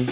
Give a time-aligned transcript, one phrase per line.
[0.00, 0.08] Ist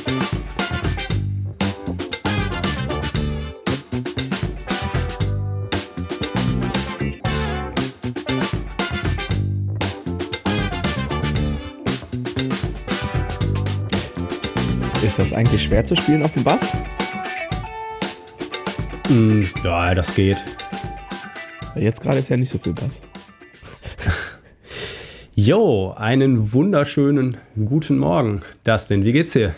[15.19, 16.61] das eigentlich schwer zu spielen auf dem Bass?
[19.09, 20.37] Mm, ja, das geht.
[21.77, 23.01] Jetzt gerade ist ja nicht so viel Bass.
[25.35, 28.43] Jo, einen wunderschönen guten Morgen.
[28.65, 29.55] Dustin, wie geht's dir?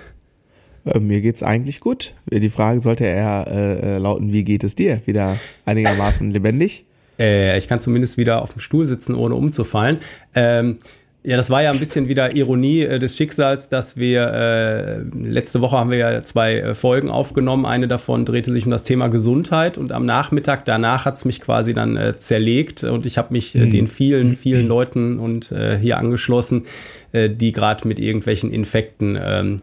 [0.85, 2.15] Äh, mir geht's eigentlich gut.
[2.31, 5.01] Die Frage sollte eher äh, lauten, wie geht es dir?
[5.07, 6.85] Wieder einigermaßen lebendig?
[7.19, 9.99] Äh, ich kann zumindest wieder auf dem Stuhl sitzen, ohne umzufallen.
[10.35, 10.79] Ähm,
[11.23, 15.61] ja, das war ja ein bisschen wieder Ironie äh, des Schicksals, dass wir äh, letzte
[15.61, 17.67] Woche haben wir ja zwei äh, Folgen aufgenommen.
[17.67, 21.75] Eine davon drehte sich um das Thema Gesundheit und am Nachmittag danach hat's mich quasi
[21.75, 25.99] dann äh, zerlegt und ich habe mich äh, den vielen, vielen Leuten und äh, hier
[25.99, 26.65] angeschlossen,
[27.13, 29.61] äh, die gerade mit irgendwelchen Infekten ähm,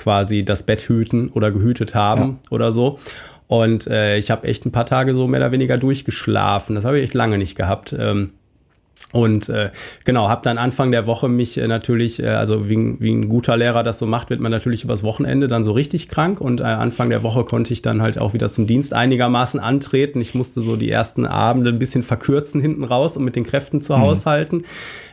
[0.00, 2.36] quasi das Bett hüten oder gehütet haben ja.
[2.50, 2.98] oder so.
[3.46, 6.76] Und äh, ich habe echt ein paar Tage so mehr oder weniger durchgeschlafen.
[6.76, 7.94] Das habe ich echt lange nicht gehabt.
[7.98, 8.30] Ähm,
[9.12, 9.70] und äh,
[10.04, 13.56] genau, habe dann Anfang der Woche mich äh, natürlich, äh, also wie, wie ein guter
[13.56, 16.40] Lehrer das so macht, wird man natürlich übers Wochenende dann so richtig krank.
[16.40, 20.20] Und äh, Anfang der Woche konnte ich dann halt auch wieder zum Dienst einigermaßen antreten.
[20.20, 23.82] Ich musste so die ersten Abende ein bisschen verkürzen hinten raus, um mit den Kräften
[23.82, 24.00] zu mhm.
[24.00, 24.64] haushalten.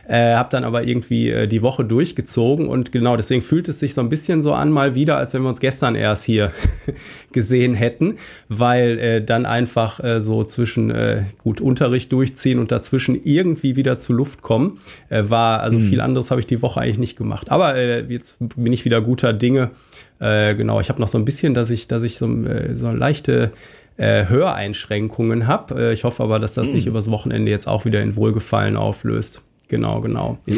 [0.08, 3.92] Äh, habe dann aber irgendwie äh, die Woche durchgezogen und genau deswegen fühlt es sich
[3.92, 6.50] so ein bisschen so an mal wieder, als wenn wir uns gestern erst hier
[7.32, 8.16] gesehen hätten,
[8.48, 13.98] weil äh, dann einfach äh, so zwischen äh, gut Unterricht durchziehen und dazwischen irgendwie wieder
[13.98, 14.78] zu Luft kommen
[15.10, 15.60] äh, war.
[15.60, 15.82] Also mhm.
[15.82, 17.50] viel anderes habe ich die Woche eigentlich nicht gemacht.
[17.50, 19.72] Aber äh, jetzt bin ich wieder guter Dinge.
[20.20, 22.90] Äh, genau, ich habe noch so ein bisschen, dass ich, dass ich so, äh, so
[22.92, 23.52] leichte
[23.98, 25.88] äh, Höreinschränkungen habe.
[25.88, 26.72] Äh, ich hoffe aber, dass das mhm.
[26.72, 29.42] sich übers Wochenende jetzt auch wieder in Wohlgefallen auflöst.
[29.68, 30.38] Genau, genau.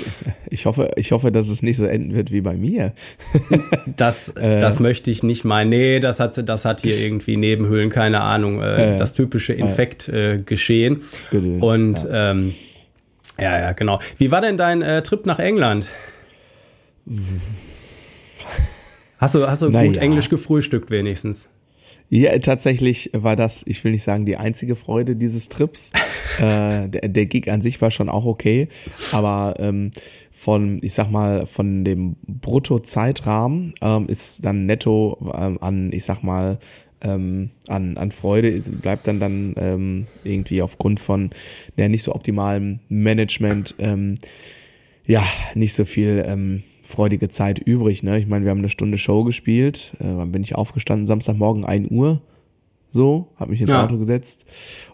[0.52, 2.92] Ich hoffe, ich hoffe, dass es nicht so enden wird wie bei mir.
[3.96, 5.68] das, äh, das möchte ich nicht meinen.
[5.68, 10.08] Nee, das hat, das hat hier irgendwie Nebenhöhlen, keine Ahnung, äh, äh, das typische Infekt
[10.08, 11.02] äh, geschehen.
[11.30, 12.30] Gedöns, Und ja.
[12.32, 12.54] Ähm,
[13.38, 14.00] ja, ja, genau.
[14.18, 15.88] Wie war denn dein äh, Trip nach England?
[19.18, 20.02] Hast du, hast du gut ja.
[20.02, 21.48] Englisch gefrühstückt wenigstens?
[22.12, 25.92] Ja, tatsächlich war das, ich will nicht sagen, die einzige Freude dieses Trips.
[26.38, 28.68] äh, der, der Gig an sich war schon auch okay,
[29.12, 29.92] aber ähm,
[30.32, 36.24] von, ich sag mal, von dem Brutto-Zeitrahmen ähm, ist dann netto ähm, an, ich sag
[36.24, 36.58] mal,
[37.00, 41.30] ähm, an, an Freude bleibt dann dann ähm, irgendwie aufgrund von
[41.78, 44.18] der nicht so optimalem Management ähm,
[45.06, 48.02] ja nicht so viel ähm, freudige Zeit übrig.
[48.02, 48.18] Ne?
[48.18, 49.96] Ich meine, wir haben eine Stunde Show gespielt.
[50.00, 51.06] Äh, wann bin ich aufgestanden?
[51.06, 52.20] Samstagmorgen 1 Uhr.
[52.90, 53.84] So, habe mich ins ja.
[53.84, 54.44] Auto gesetzt.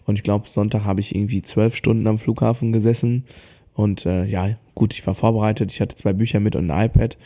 [0.05, 3.25] Und ich glaube, Sonntag habe ich irgendwie zwölf Stunden am Flughafen gesessen.
[3.73, 5.71] Und äh, ja, gut, ich war vorbereitet.
[5.71, 7.17] Ich hatte zwei Bücher mit und ein iPad.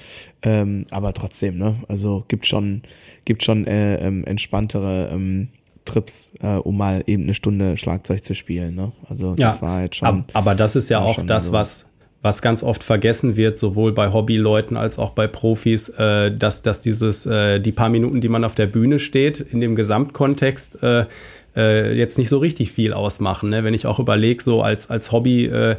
[0.41, 1.75] Ähm, aber trotzdem, ne?
[1.87, 2.83] Also gibt schon,
[3.25, 5.49] gibt schon äh, ähm, entspanntere ähm,
[5.85, 8.75] Trips, äh, um mal eben eine Stunde Schlagzeug zu spielen.
[8.75, 8.91] Ne?
[9.09, 10.25] Also ja, das war jetzt schon.
[10.33, 11.51] Aber das ist ja auch das, so.
[11.51, 11.85] was
[12.21, 16.81] was ganz oft vergessen wird, sowohl bei Hobbyleuten als auch bei Profis, äh, dass, dass
[16.81, 21.05] dieses, äh, die paar Minuten, die man auf der Bühne steht, in dem Gesamtkontext äh,
[21.55, 23.49] äh, jetzt nicht so richtig viel ausmachen.
[23.49, 23.63] Ne?
[23.63, 25.77] Wenn ich auch überlege, so als, als Hobby äh,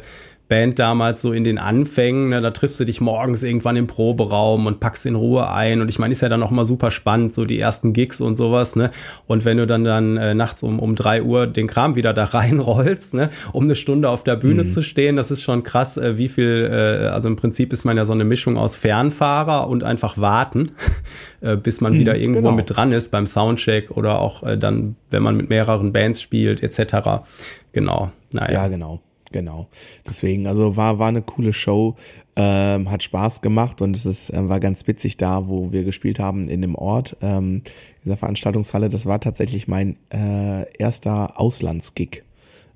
[0.53, 4.67] Band damals so in den Anfängen, ne, da triffst du dich morgens irgendwann im Proberaum
[4.67, 7.33] und packst in Ruhe ein und ich meine, ist ja dann auch mal super spannend,
[7.33, 8.91] so die ersten Gigs und sowas, ne,
[9.25, 12.23] und wenn du dann dann äh, nachts um, um drei Uhr den Kram wieder da
[12.35, 14.67] reinrollst, ne, um eine Stunde auf der Bühne mhm.
[14.67, 17.97] zu stehen, das ist schon krass, äh, wie viel, äh, also im Prinzip ist man
[17.97, 20.73] ja so eine Mischung aus Fernfahrer und einfach warten,
[21.41, 22.51] äh, bis man mhm, wieder irgendwo genau.
[22.51, 26.61] mit dran ist beim Soundcheck oder auch äh, dann, wenn man mit mehreren Bands spielt,
[26.61, 27.23] etc.
[27.71, 28.53] Genau, naja.
[28.53, 29.01] Ja, genau.
[29.33, 29.67] Genau.
[30.07, 31.95] Deswegen, also war, war eine coole Show,
[32.35, 36.19] ähm, hat Spaß gemacht und es ist, äh, war ganz witzig da, wo wir gespielt
[36.19, 37.63] haben in dem Ort, ähm,
[38.05, 38.89] dieser Veranstaltungshalle.
[38.89, 42.23] Das war tatsächlich mein äh, erster Auslandsgig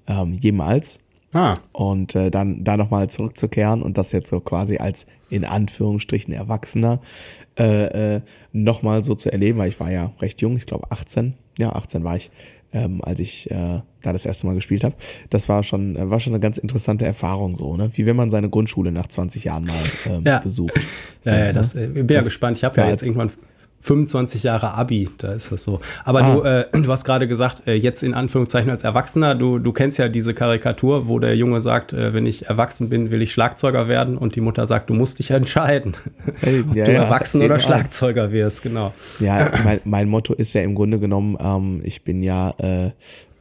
[0.07, 0.99] ähm, jemals.
[1.33, 1.55] Ah.
[1.73, 7.01] Und äh, dann da nochmal zurückzukehren und das jetzt so quasi als in Anführungsstrichen Erwachsener
[7.59, 8.21] äh, äh,
[8.51, 12.03] nochmal so zu erleben, weil ich war ja recht jung, ich glaube 18, ja 18
[12.03, 12.31] war ich,
[12.73, 14.95] ähm, als ich äh, da das erste Mal gespielt habe.
[15.29, 17.91] Das war schon, äh, war schon eine ganz interessante Erfahrung so, ne?
[17.93, 19.75] Wie wenn man seine Grundschule nach 20 Jahren mal
[20.05, 20.39] ähm, ja.
[20.39, 20.73] besucht.
[21.19, 22.57] So, ja, ja, das, äh, bin ja gespannt.
[22.57, 23.31] Ich habe ja jetzt irgendwann
[23.81, 25.79] 25 Jahre Abi, da ist das so.
[26.03, 26.35] Aber ah.
[26.35, 29.97] du, äh, du hast gerade gesagt, äh, jetzt in Anführungszeichen als Erwachsener, du, du kennst
[29.97, 33.87] ja diese Karikatur, wo der Junge sagt, äh, wenn ich erwachsen bin, will ich Schlagzeuger
[33.87, 35.93] werden und die Mutter sagt, du musst dich entscheiden,
[36.41, 38.93] hey, ob ja, du ja, erwachsen oder Schlagzeuger wirst, genau.
[39.19, 42.55] Ja, mein, mein Motto ist ja im Grunde genommen, ähm, ich bin ja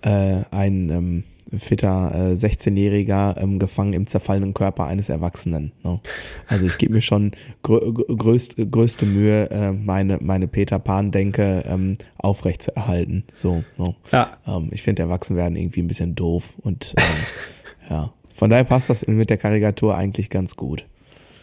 [0.07, 1.25] äh, ein, ähm,
[1.59, 5.73] fitter äh, 16-Jähriger ähm, gefangen im zerfallenen Körper eines Erwachsenen.
[5.85, 6.01] Ne?
[6.49, 7.33] Also ich gebe mir schon
[7.63, 13.25] grö größt, größte Mühe, äh, meine, meine Peter Pan-Denke ähm, aufrecht zu erhalten.
[13.33, 13.95] So, ne?
[14.11, 14.37] ja.
[14.47, 17.05] ähm, ich finde Erwachsenwerden irgendwie ein bisschen doof und ähm,
[17.91, 18.13] ja.
[18.35, 20.85] Von daher passt das mit der Karikatur eigentlich ganz gut.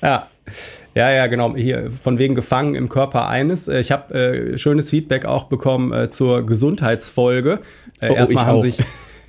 [0.04, 0.28] Ja.
[0.94, 1.56] Ja, ja, genau.
[1.56, 3.68] Hier von wegen gefangen im Körper eines.
[3.68, 7.62] Äh, ich habe äh, schönes Feedback auch bekommen äh, zur Gesundheitsfolge.
[8.00, 8.62] Äh, oh, erstmal haben auch.
[8.62, 8.78] sich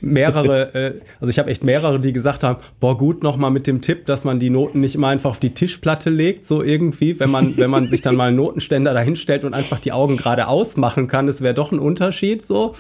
[0.05, 3.81] mehrere, äh, also ich habe echt mehrere, die gesagt haben, boah, gut nochmal mit dem
[3.81, 7.31] Tipp, dass man die Noten nicht immer einfach auf die Tischplatte legt, so irgendwie, wenn
[7.31, 11.09] man, wenn man sich dann mal einen Notenständer dahinstellt und einfach die Augen gerade ausmachen
[11.09, 12.75] kann, das wäre doch ein Unterschied so.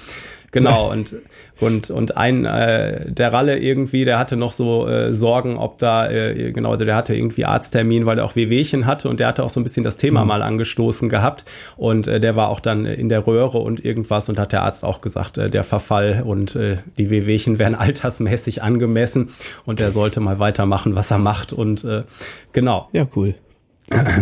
[0.55, 1.17] Genau, und,
[1.59, 6.09] und, und ein, äh, der Ralle irgendwie, der hatte noch so äh, Sorgen, ob da,
[6.09, 9.43] äh, genau, also der hatte irgendwie Arzttermin, weil er auch Wehwehchen hatte und der hatte
[9.43, 10.29] auch so ein bisschen das Thema mhm.
[10.29, 11.45] mal angestoßen gehabt
[11.77, 14.85] und äh, der war auch dann in der Röhre und irgendwas und hat der Arzt
[14.85, 19.31] auch gesagt, äh, der Verfall und äh, die Wehwehchen werden altersmäßig angemessen
[19.67, 22.05] und er sollte mal weitermachen, was er macht und äh,
[22.53, 22.89] genau.
[22.93, 23.35] Ja, cool.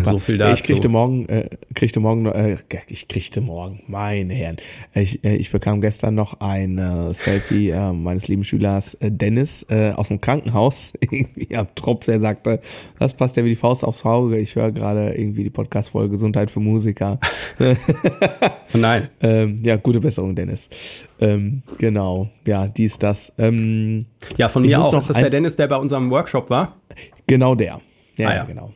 [0.04, 0.54] So viel dazu.
[0.54, 2.56] Ich kriegte morgen, äh, kriegte morgen, äh,
[2.88, 4.56] ich kriegte morgen, meine Herren.
[4.94, 9.64] Ich, äh, ich bekam gestern noch ein äh, Selfie äh, meines lieben Schülers äh, Dennis
[9.70, 12.60] äh, aus dem Krankenhaus, irgendwie am Tropf, der sagte,
[12.98, 14.38] das passt ja wie die Faust aufs Auge.
[14.38, 17.20] Ich höre gerade irgendwie die Podcast-Folge Gesundheit für Musiker.
[18.72, 19.08] Nein.
[19.20, 20.68] ähm, ja, gute Besserung, Dennis.
[21.20, 23.32] Ähm, genau, ja, dies, das.
[23.38, 24.06] Ähm,
[24.36, 24.92] ja, von mir auch.
[24.92, 26.76] Ist das der Dennis, der bei unserem Workshop war?
[27.26, 27.80] Genau der.
[28.16, 28.44] Ja, ah, ja.
[28.44, 28.72] genau.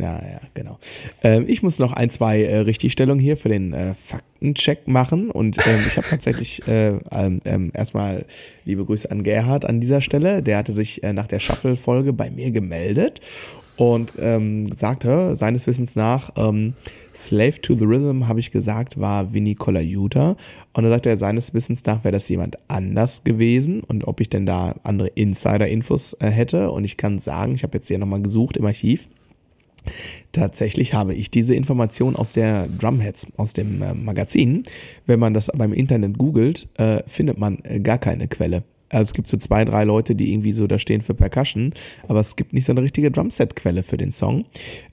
[0.00, 0.78] Ja, ja, genau.
[1.22, 5.58] Ähm, ich muss noch ein, zwei äh, Richtigstellungen hier für den äh, Faktencheck machen und
[5.66, 8.24] ähm, ich habe tatsächlich äh, ähm, ähm, erstmal
[8.64, 10.42] liebe Grüße an Gerhard an dieser Stelle.
[10.42, 13.20] Der hatte sich äh, nach der Shuffle-Folge bei mir gemeldet
[13.76, 16.74] und ähm, sagte seines Wissens nach, ähm,
[17.14, 20.36] Slave to the Rhythm, habe ich gesagt, war Vinny Colaiuta.
[20.72, 24.28] Und da sagte er, seines Wissens nach wäre das jemand anders gewesen und ob ich
[24.28, 26.70] denn da andere Insider-Infos äh, hätte.
[26.70, 29.08] Und ich kann sagen, ich habe jetzt hier nochmal gesucht im Archiv.
[30.32, 34.64] Tatsächlich habe ich diese Information aus der Drumheads, aus dem äh, Magazin.
[35.06, 38.62] Wenn man das aber im Internet googelt, äh, findet man äh, gar keine Quelle.
[38.90, 41.72] Also es gibt so zwei, drei Leute, die irgendwie so da stehen für Percussion,
[42.08, 44.46] aber es gibt nicht so eine richtige Drumset-Quelle für den Song.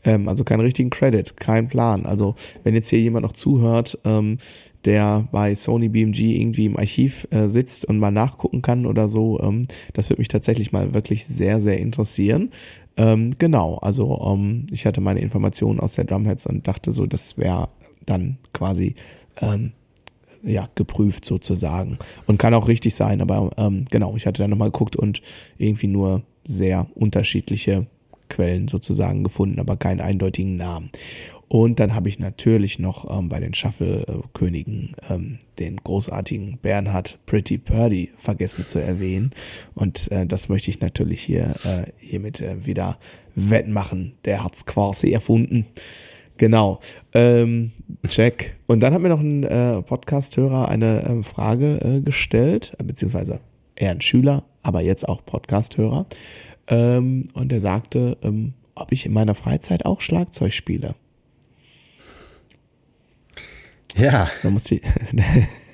[0.04, 2.06] Ähm, also keinen richtigen Credit, kein Plan.
[2.06, 4.38] Also wenn jetzt hier jemand noch zuhört, ähm,
[4.86, 9.40] der bei Sony BMG irgendwie im Archiv äh, sitzt und mal nachgucken kann oder so,
[9.42, 12.52] ähm, das würde mich tatsächlich mal wirklich sehr, sehr interessieren.
[12.98, 17.38] Ähm, genau, also ähm, ich hatte meine Informationen aus der Drumheads und dachte so, das
[17.38, 17.70] wäre
[18.06, 18.96] dann quasi
[19.40, 19.74] ähm,
[20.44, 24.72] ja geprüft sozusagen und kann auch richtig sein, aber ähm, genau, ich hatte dann nochmal
[24.72, 25.22] geguckt und
[25.58, 27.86] irgendwie nur sehr unterschiedliche
[28.30, 30.90] Quellen sozusagen gefunden, aber keinen eindeutigen Namen.
[31.50, 37.58] Und dann habe ich natürlich noch ähm, bei den Shuffle-Königen ähm, den großartigen Bernhard Pretty
[37.58, 39.32] Purdy vergessen zu erwähnen.
[39.74, 42.98] Und äh, das möchte ich natürlich hier äh, hiermit äh, wieder
[43.36, 44.14] wettmachen.
[44.26, 45.68] Der hat's quasi erfunden.
[46.36, 46.80] Genau.
[47.14, 47.72] Ähm,
[48.08, 48.58] check.
[48.68, 53.40] Und dann hat mir noch ein äh, Podcast-Hörer eine äh, Frage äh, gestellt, beziehungsweise
[53.76, 56.08] eher ein Schüler, aber jetzt auch Podcast-Hörer.
[56.68, 60.96] Ähm, und er sagte, ähm, ob ich in meiner Freizeit auch Schlagzeug spiele.
[63.98, 64.30] Ja.
[64.44, 64.82] Da musste ich,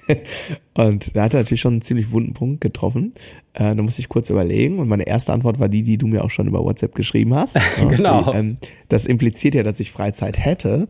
[0.73, 3.13] und da hat er natürlich schon einen ziemlich wunden Punkt getroffen.
[3.53, 6.23] Äh, da musste ich kurz überlegen und meine erste Antwort war die, die du mir
[6.23, 7.59] auch schon über WhatsApp geschrieben hast.
[7.89, 8.31] genau.
[8.31, 8.55] Die, ähm,
[8.89, 10.87] das impliziert ja, dass ich Freizeit hätte.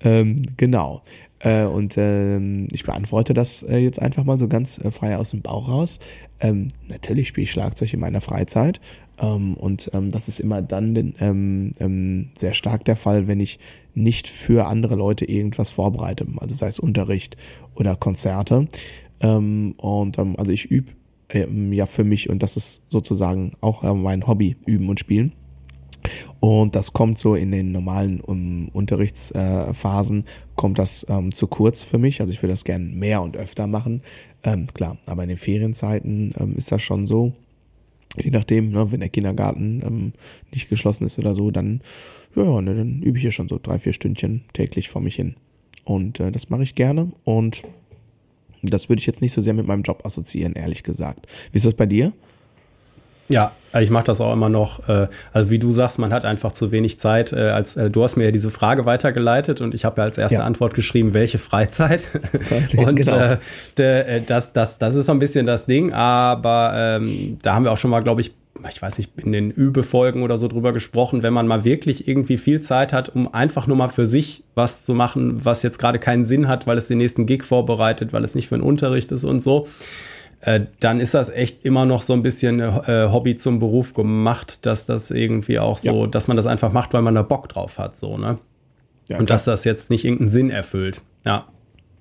[0.00, 1.02] Ähm, genau.
[1.40, 5.30] Äh, und ähm, ich beantworte das äh, jetzt einfach mal so ganz äh, frei aus
[5.30, 5.98] dem Bauch raus.
[6.40, 8.80] Ähm, natürlich spiele ich Schlagzeug in meiner Freizeit.
[9.18, 13.58] Ähm, und ähm, das ist immer dann sehr stark der Fall, wenn ich
[13.96, 17.36] nicht für andere Leute irgendwas vorbereite, also sei es Unterricht
[17.74, 18.68] oder Konzerte.
[19.20, 20.92] Ähm, und ähm, also ich übe
[21.30, 25.32] ähm, ja für mich und das ist sozusagen auch äh, mein Hobby, üben und spielen.
[26.38, 30.24] Und das kommt so in den normalen um, Unterrichtsphasen, äh,
[30.54, 32.20] kommt das ähm, zu kurz für mich.
[32.20, 34.02] Also ich würde das gern mehr und öfter machen.
[34.44, 37.32] Ähm, klar, aber in den Ferienzeiten ähm, ist das schon so.
[38.16, 40.12] Je nachdem, ne, wenn der Kindergarten ähm,
[40.52, 41.80] nicht geschlossen ist oder so, dann
[42.36, 45.36] ja, ne, dann übe ich hier schon so drei, vier Stündchen täglich vor mich hin.
[45.84, 47.62] Und äh, das mache ich gerne und
[48.62, 51.26] das würde ich jetzt nicht so sehr mit meinem Job assoziieren, ehrlich gesagt.
[51.52, 52.12] Wie ist das bei dir?
[53.28, 54.88] Ja, ich mache das auch immer noch.
[54.88, 57.32] Äh, also wie du sagst, man hat einfach zu wenig Zeit.
[57.32, 60.18] Äh, als äh, du hast mir ja diese Frage weitergeleitet und ich habe ja als
[60.18, 60.44] erste ja.
[60.44, 62.08] Antwort geschrieben, welche Freizeit.
[62.76, 63.16] und genau.
[63.16, 63.38] äh,
[63.78, 65.92] de, das, das, das ist so ein bisschen das Ding.
[65.92, 68.32] Aber ähm, da haben wir auch schon mal, glaube ich,
[68.68, 72.36] ich weiß nicht, in den Übefolgen oder so drüber gesprochen, wenn man mal wirklich irgendwie
[72.36, 75.98] viel Zeit hat, um einfach nur mal für sich was zu machen, was jetzt gerade
[75.98, 79.12] keinen Sinn hat, weil es den nächsten Gig vorbereitet, weil es nicht für den Unterricht
[79.12, 79.66] ist und so
[80.40, 84.64] äh, dann ist das echt immer noch so ein bisschen äh, Hobby zum Beruf gemacht,
[84.66, 86.06] dass das irgendwie auch so, ja.
[86.06, 88.38] dass man das einfach macht, weil man da Bock drauf hat, so, ne?
[89.08, 89.36] Ja, und klar.
[89.36, 91.00] dass das jetzt nicht irgendeinen Sinn erfüllt.
[91.24, 91.46] Ja.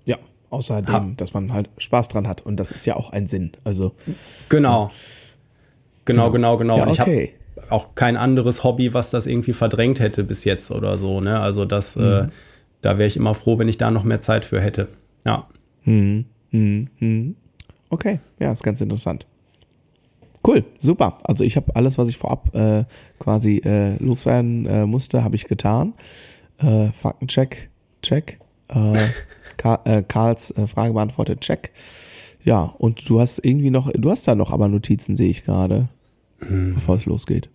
[0.05, 0.17] Ja,
[0.49, 2.41] außer dem, dass man halt Spaß dran hat.
[2.41, 3.51] Und das ist ja auch ein Sinn.
[3.63, 3.93] Also.
[4.49, 4.91] Genau.
[6.05, 6.77] Genau, genau, genau.
[6.77, 6.93] Ja, okay.
[6.93, 11.19] ich habe auch kein anderes Hobby, was das irgendwie verdrängt hätte bis jetzt oder so,
[11.19, 11.39] ne?
[11.39, 12.27] Also das, äh, mhm.
[12.27, 12.27] äh,
[12.81, 14.87] da wäre ich immer froh, wenn ich da noch mehr Zeit für hätte.
[15.25, 15.47] Ja.
[15.83, 16.25] Mhm.
[16.51, 16.87] Mhm.
[16.99, 17.35] mhm.
[17.89, 19.25] Okay, ja, ist ganz interessant.
[20.45, 21.17] Cool, super.
[21.23, 22.83] Also ich habe alles, was ich vorab äh,
[23.19, 25.93] quasi äh, loswerden äh, musste, habe ich getan.
[26.59, 27.69] Äh, Faktencheck,
[28.01, 28.39] check.
[28.67, 28.93] Äh,
[29.57, 31.71] Karl, äh, Karls äh, Frage beantwortet, check.
[32.43, 35.87] Ja, und du hast irgendwie noch, du hast da noch aber Notizen, sehe ich gerade,
[36.47, 36.75] hm.
[36.75, 37.49] bevor es losgeht.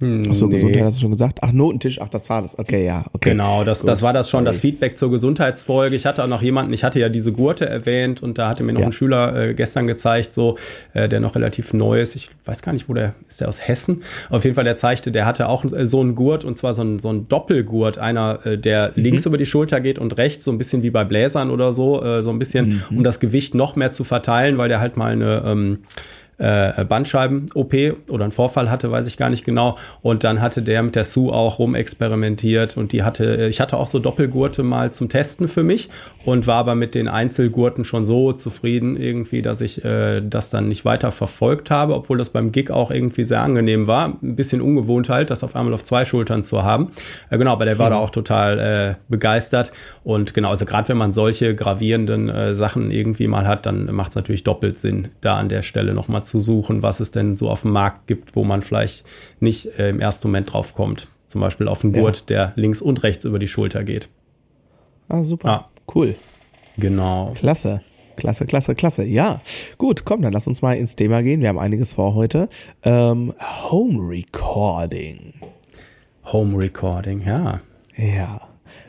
[0.00, 0.54] Hm, Achso, nee.
[0.54, 1.40] Gesundheit hast du schon gesagt.
[1.42, 2.58] Ach, Notentisch, ach, das war das.
[2.58, 3.04] Okay, ja.
[3.12, 3.30] Okay.
[3.30, 5.94] Genau, das, das war das schon, das Feedback zur Gesundheitsfolge.
[5.94, 8.72] Ich hatte auch noch jemanden, ich hatte ja diese Gurte erwähnt und da hatte mir
[8.72, 8.86] noch ja.
[8.86, 10.56] ein Schüler äh, gestern gezeigt, so,
[10.94, 12.16] äh, der noch relativ neu ist.
[12.16, 14.02] Ich weiß gar nicht, wo der ist, der aus Hessen.
[14.30, 16.80] Auf jeden Fall, der zeigte, der hatte auch äh, so einen Gurt und zwar so
[16.80, 19.02] ein, so ein Doppelgurt, einer, äh, der mhm.
[19.02, 22.02] links über die Schulter geht und rechts, so ein bisschen wie bei Bläsern oder so,
[22.02, 22.96] äh, so ein bisschen, mhm.
[22.96, 25.78] um das Gewicht noch mehr zu verteilen, weil der halt mal eine, ähm,
[26.40, 27.74] äh, Bandscheiben-OP
[28.08, 29.76] oder einen Vorfall hatte, weiß ich gar nicht genau.
[30.02, 33.76] Und dann hatte der mit der Sue auch rumexperimentiert und die hatte, äh, ich hatte
[33.76, 35.90] auch so Doppelgurte mal zum Testen für mich
[36.24, 40.68] und war aber mit den Einzelgurten schon so zufrieden irgendwie, dass ich äh, das dann
[40.68, 44.16] nicht weiter verfolgt habe, obwohl das beim Gig auch irgendwie sehr angenehm war.
[44.22, 46.90] Ein bisschen ungewohnt halt, das auf einmal auf zwei Schultern zu haben.
[47.28, 47.94] Äh, genau, aber der war mhm.
[47.94, 49.72] da auch total äh, begeistert.
[50.04, 54.10] Und genau, also gerade wenn man solche gravierenden äh, Sachen irgendwie mal hat, dann macht
[54.10, 57.50] es natürlich doppelt Sinn, da an der Stelle nochmal zu suchen, was es denn so
[57.50, 59.04] auf dem Markt gibt, wo man vielleicht
[59.40, 61.08] nicht äh, im ersten Moment drauf kommt.
[61.26, 62.26] Zum Beispiel auf einen Gurt, ja.
[62.26, 64.08] der links und rechts über die Schulter geht.
[65.08, 65.48] Ah, super.
[65.48, 65.70] Ah.
[65.92, 66.14] Cool.
[66.76, 67.32] Genau.
[67.34, 67.82] Klasse.
[68.16, 69.04] Klasse, klasse, klasse.
[69.04, 69.40] Ja,
[69.78, 71.40] gut, komm, dann lass uns mal ins Thema gehen.
[71.40, 72.48] Wir haben einiges vor heute.
[72.82, 73.32] Ähm,
[73.70, 75.32] Home Recording.
[76.26, 77.60] Home Recording, ja.
[77.96, 78.42] Ja.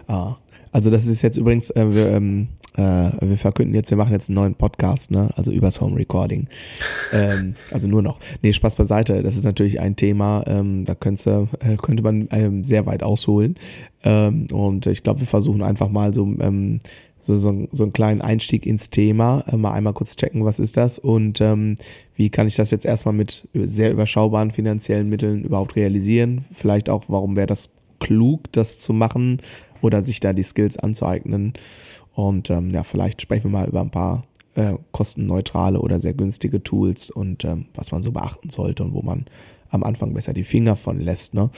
[0.08, 0.36] Ah.
[0.72, 4.30] Also das ist jetzt übrigens, äh, wir, ähm, äh, wir verkünden jetzt, wir machen jetzt
[4.30, 5.30] einen neuen Podcast, ne?
[5.36, 6.48] Also übers Home Recording.
[7.14, 8.20] ähm, also nur noch.
[8.42, 9.24] Nee, Spaß beiseite.
[9.24, 13.56] Das ist natürlich ein Thema, ähm, da könnte, äh, könnte man ähm, sehr weit ausholen.
[14.04, 16.80] Ähm, und ich glaube, wir versuchen einfach mal so, ähm,
[17.22, 20.76] so, so, so einen kleinen Einstieg ins Thema, äh, mal einmal kurz checken, was ist
[20.78, 21.76] das und ähm,
[22.16, 26.46] wie kann ich das jetzt erstmal mit sehr überschaubaren finanziellen Mitteln überhaupt realisieren?
[26.54, 29.42] Vielleicht auch, warum wäre das klug, das zu machen
[29.82, 31.54] oder sich da die Skills anzueignen?
[32.14, 34.24] Und ähm, ja, vielleicht sprechen wir mal über ein paar
[34.56, 39.02] äh, kostenneutrale oder sehr günstige Tools und ähm, was man so beachten sollte und wo
[39.02, 39.26] man
[39.70, 41.34] am Anfang besser die Finger von lässt.
[41.34, 41.50] Ne?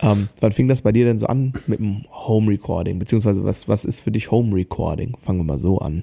[0.00, 2.98] Ähm, wann fing das bei dir denn so an mit dem Home Recording?
[2.98, 5.16] Beziehungsweise was, was ist für dich Home Recording?
[5.22, 6.02] Fangen wir mal so an.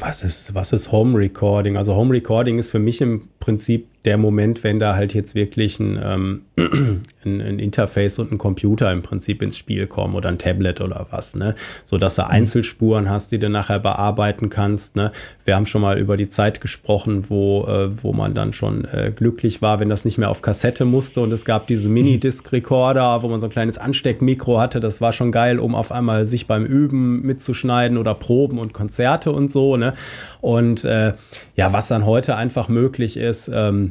[0.00, 1.76] Was ist, was ist Home Recording?
[1.76, 5.78] Also Home Recording ist für mich im Prinzip der Moment, wenn da halt jetzt wirklich
[5.78, 6.42] ein, ähm,
[7.24, 11.06] ein, ein, Interface und ein Computer im Prinzip ins Spiel kommen oder ein Tablet oder
[11.10, 11.54] was, ne?
[11.84, 12.28] So dass du mhm.
[12.28, 14.96] Einzelspuren hast, die du nachher bearbeiten kannst.
[14.96, 15.12] Ne?
[15.44, 19.12] Wir haben schon mal über die Zeit gesprochen, wo, äh, wo man dann schon äh,
[19.14, 23.28] glücklich war, wenn das nicht mehr auf Kassette musste und es gab diese Mini-Disc-Recorder, wo
[23.28, 24.80] man so ein kleines Ansteckmikro hatte.
[24.80, 29.30] Das war schon geil, um auf einmal sich beim Üben mitzuschneiden oder Proben und Konzerte
[29.32, 29.92] und so, ne?
[30.40, 31.12] Und äh,
[31.54, 33.89] ja, was dann heute einfach möglich ist, ähm,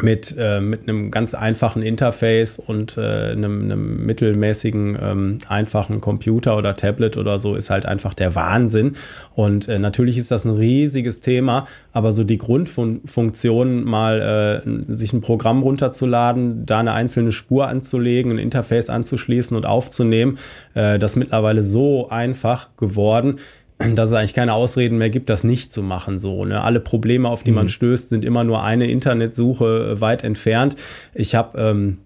[0.00, 6.56] mit, äh, mit einem ganz einfachen Interface und äh, einem, einem mittelmäßigen, ähm, einfachen Computer
[6.56, 8.92] oder Tablet oder so ist halt einfach der Wahnsinn.
[9.34, 15.12] Und äh, natürlich ist das ein riesiges Thema, aber so die Grundfunktion, mal äh, sich
[15.12, 20.38] ein Programm runterzuladen, da eine einzelne Spur anzulegen, ein Interface anzuschließen und aufzunehmen,
[20.74, 23.40] äh, das mittlerweile so einfach geworden
[23.78, 26.18] dass es eigentlich keine Ausreden mehr gibt, das nicht zu machen.
[26.18, 26.62] So, ne?
[26.62, 27.56] Alle Probleme, auf die mhm.
[27.56, 30.76] man stößt, sind immer nur eine Internetsuche äh, weit entfernt.
[31.14, 31.98] Ich habe ähm,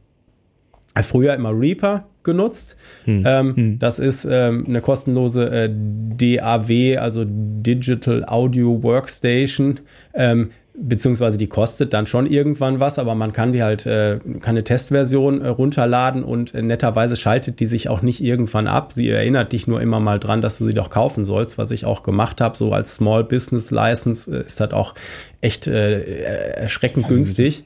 [1.02, 2.76] früher immer Reaper genutzt.
[3.06, 3.22] Mhm.
[3.26, 3.78] Ähm, mhm.
[3.78, 9.80] Das ist ähm, eine kostenlose äh, DAW, also Digital Audio Workstation.
[10.14, 14.50] Ähm, beziehungsweise die kostet dann schon irgendwann was, aber man kann die halt, äh, kann
[14.50, 18.92] eine Testversion äh, runterladen und äh, netterweise schaltet die sich auch nicht irgendwann ab.
[18.92, 21.84] Sie erinnert dich nur immer mal dran, dass du sie doch kaufen sollst, was ich
[21.84, 22.56] auch gemacht habe.
[22.56, 24.94] So als Small Business License äh, ist das auch
[25.40, 27.64] echt äh, erschreckend günstig.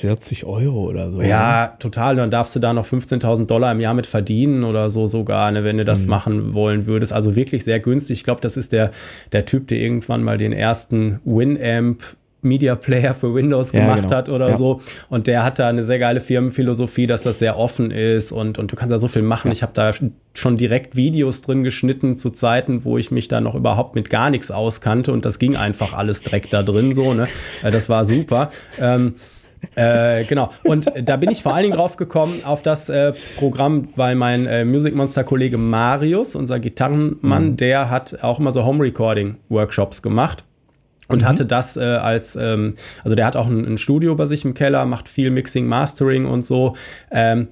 [0.00, 1.20] 40 Euro oder so.
[1.20, 1.78] Ja, ne?
[1.78, 2.16] total.
[2.16, 5.64] Dann darfst du da noch 15.000 Dollar im Jahr mit verdienen oder so sogar, ne,
[5.64, 6.10] wenn du das mhm.
[6.10, 7.12] machen wollen würdest.
[7.12, 8.18] Also wirklich sehr günstig.
[8.18, 8.90] Ich glaube, das ist der,
[9.32, 12.02] der Typ, der irgendwann mal den ersten Winamp
[12.40, 14.14] Media Player für Windows Ja, gemacht genau.
[14.16, 14.56] hat oder Ja.
[14.56, 14.80] so.
[15.08, 18.70] Und der hat da eine sehr geile Firmenphilosophie, dass das sehr offen ist und, und
[18.72, 19.50] du kannst da so viel machen.
[19.50, 19.92] Ich habe da
[20.34, 24.30] schon direkt Videos drin geschnitten zu Zeiten, wo ich mich da noch überhaupt mit gar
[24.30, 27.12] nichts auskannte und das ging einfach alles direkt da drin so.
[27.14, 27.26] Ne?
[27.62, 28.50] Äh, Das war super.
[28.78, 29.14] Ähm,
[29.74, 30.50] äh, genau.
[30.62, 34.46] Und da bin ich vor allen Dingen drauf gekommen auf das äh, Programm, weil mein
[34.46, 40.00] äh, Music Monster Kollege Marius, unser Gitarrenmann, der hat auch immer so Home Recording Workshops
[40.02, 40.44] gemacht.
[41.08, 44.44] Und hatte das äh, als, ähm, also der hat auch ein, ein Studio bei sich
[44.44, 46.76] im Keller, macht viel Mixing, Mastering und so.
[47.10, 47.48] Ähm,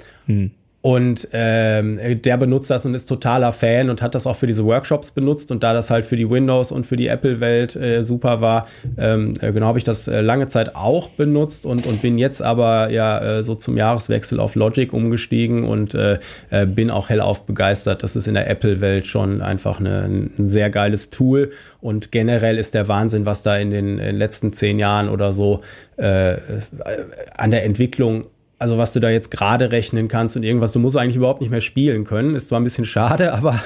[0.87, 4.65] Und ähm, der benutzt das und ist totaler Fan und hat das auch für diese
[4.65, 5.51] Workshops benutzt.
[5.51, 9.35] Und da das halt für die Windows und für die Apple-Welt äh, super war, ähm,
[9.41, 12.91] äh, genau habe ich das äh, lange Zeit auch benutzt und, und bin jetzt aber
[12.91, 18.05] ja äh, so zum Jahreswechsel auf Logic umgestiegen und äh, äh, bin auch hellauf begeistert.
[18.05, 21.51] Das ist in der Apple-Welt schon einfach eine, ein sehr geiles Tool.
[21.81, 25.33] Und generell ist der Wahnsinn, was da in den, in den letzten zehn Jahren oder
[25.33, 25.63] so
[25.99, 28.27] an der Entwicklung
[28.59, 31.51] also was du da jetzt gerade rechnen kannst und irgendwas, du musst eigentlich überhaupt nicht
[31.51, 32.35] mehr spielen können.
[32.35, 33.61] Ist zwar ein bisschen schade, aber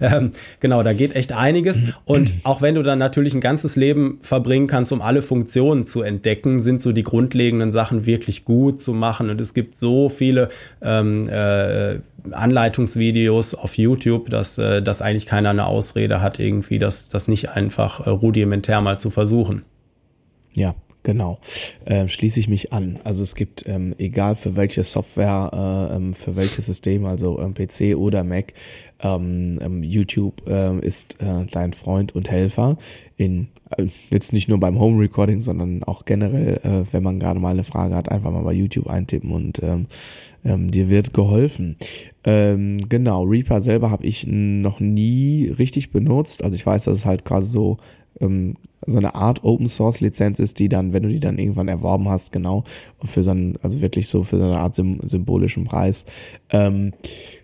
[0.00, 1.84] ähm, genau, da geht echt einiges.
[2.04, 6.02] Und auch wenn du dann natürlich ein ganzes Leben verbringen kannst, um alle Funktionen zu
[6.02, 9.30] entdecken, sind so die grundlegenden Sachen wirklich gut zu machen.
[9.30, 10.48] Und es gibt so viele
[10.80, 12.00] ähm, äh,
[12.32, 17.50] Anleitungsvideos auf YouTube, dass, äh, dass eigentlich keiner eine Ausrede hat, irgendwie das, das nicht
[17.50, 19.62] einfach äh, rudimentär mal zu versuchen.
[20.54, 21.38] Ja, genau.
[21.86, 22.98] Ähm, schließe ich mich an.
[23.04, 27.54] Also es gibt, ähm, egal für welche Software, äh, ähm, für welches System, also ähm,
[27.54, 28.54] PC oder Mac,
[29.00, 32.76] ähm, ähm, YouTube ähm, ist äh, dein Freund und Helfer
[33.16, 37.40] in äh, jetzt nicht nur beim Home Recording, sondern auch generell, äh, wenn man gerade
[37.40, 39.86] mal eine Frage hat, einfach mal bei YouTube eintippen und ähm,
[40.44, 41.76] ähm, dir wird geholfen.
[42.24, 46.44] Ähm, genau, Reaper selber habe ich noch nie richtig benutzt.
[46.44, 47.78] Also ich weiß, dass es halt quasi so
[48.20, 48.54] ähm,
[48.86, 52.08] so eine Art Open Source Lizenz ist, die dann, wenn du die dann irgendwann erworben
[52.08, 52.64] hast, genau,
[53.04, 56.06] für so einen, also wirklich so für so eine Art sym symbolischen Preis,
[56.50, 56.92] ähm,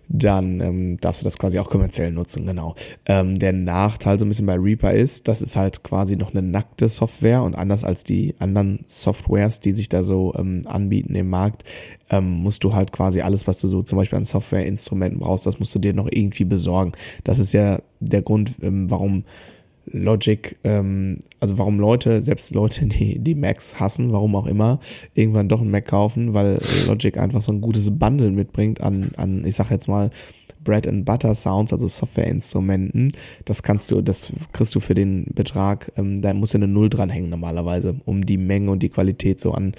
[0.09, 2.75] dann ähm, darfst du das quasi auch kommerziell nutzen, genau.
[3.05, 6.41] Ähm, der Nachteil so ein bisschen bei Reaper ist, das ist halt quasi noch eine
[6.41, 11.29] nackte Software und anders als die anderen Softwares, die sich da so ähm, anbieten im
[11.29, 11.63] Markt,
[12.09, 15.59] ähm, musst du halt quasi alles, was du so zum Beispiel an Softwareinstrumenten brauchst, das
[15.59, 16.93] musst du dir noch irgendwie besorgen.
[17.23, 19.25] Das ist ja der Grund, ähm, warum
[19.91, 24.79] Logic, ähm, also warum Leute, selbst Leute, die die Macs hassen, warum auch immer,
[25.13, 29.45] irgendwann doch einen Mac kaufen, weil Logic einfach so ein gutes Bundle mitbringt an, an
[29.45, 30.11] ich sag jetzt mal,
[30.63, 33.13] Bread and Butter Sounds, also Softwareinstrumenten.
[33.45, 36.89] Das kannst du, das kriegst du für den Betrag, ähm, da muss ja eine Null
[36.89, 39.73] dranhängen normalerweise, um die Menge und die Qualität so an,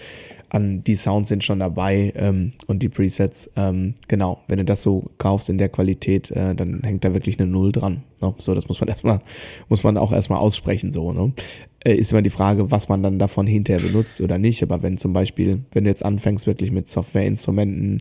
[0.51, 3.51] an die Sounds sind schon dabei ähm, und die Presets.
[3.57, 7.39] Ähm, genau, wenn du das so kaufst in der Qualität, äh, dann hängt da wirklich
[7.39, 8.03] eine Null dran.
[8.21, 8.35] Ne?
[8.39, 9.21] So, das muss man erstmal,
[9.69, 11.13] muss man auch erstmal aussprechen so.
[11.13, 11.33] Ne?
[11.85, 14.63] Äh, ist immer die Frage, was man dann davon hinterher benutzt oder nicht.
[14.63, 17.99] Aber wenn zum Beispiel, wenn du jetzt anfängst wirklich mit Softwareinstrumenten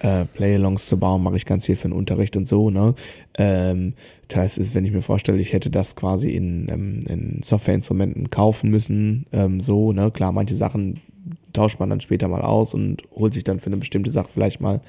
[0.00, 2.70] äh, Playalongs zu bauen, mache ich ganz viel für den Unterricht und so.
[2.70, 2.94] Ne?
[3.38, 3.94] Ähm,
[4.28, 8.70] das heißt, wenn ich mir vorstelle, ich hätte das quasi in, ähm, in Softwareinstrumenten kaufen
[8.70, 11.00] müssen, ähm, so, ne, klar, manche Sachen
[11.52, 14.60] tauscht man dann später mal aus und holt sich dann für eine bestimmte Sache vielleicht
[14.60, 14.80] mal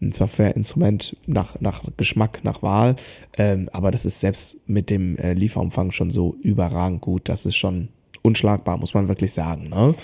[0.00, 2.96] ein Softwareinstrument nach, nach Geschmack, nach Wahl.
[3.36, 7.28] Ähm, aber das ist selbst mit dem äh, Lieferumfang schon so überragend gut.
[7.28, 7.88] Das ist schon
[8.22, 9.68] unschlagbar, muss man wirklich sagen.
[9.68, 9.94] Ne?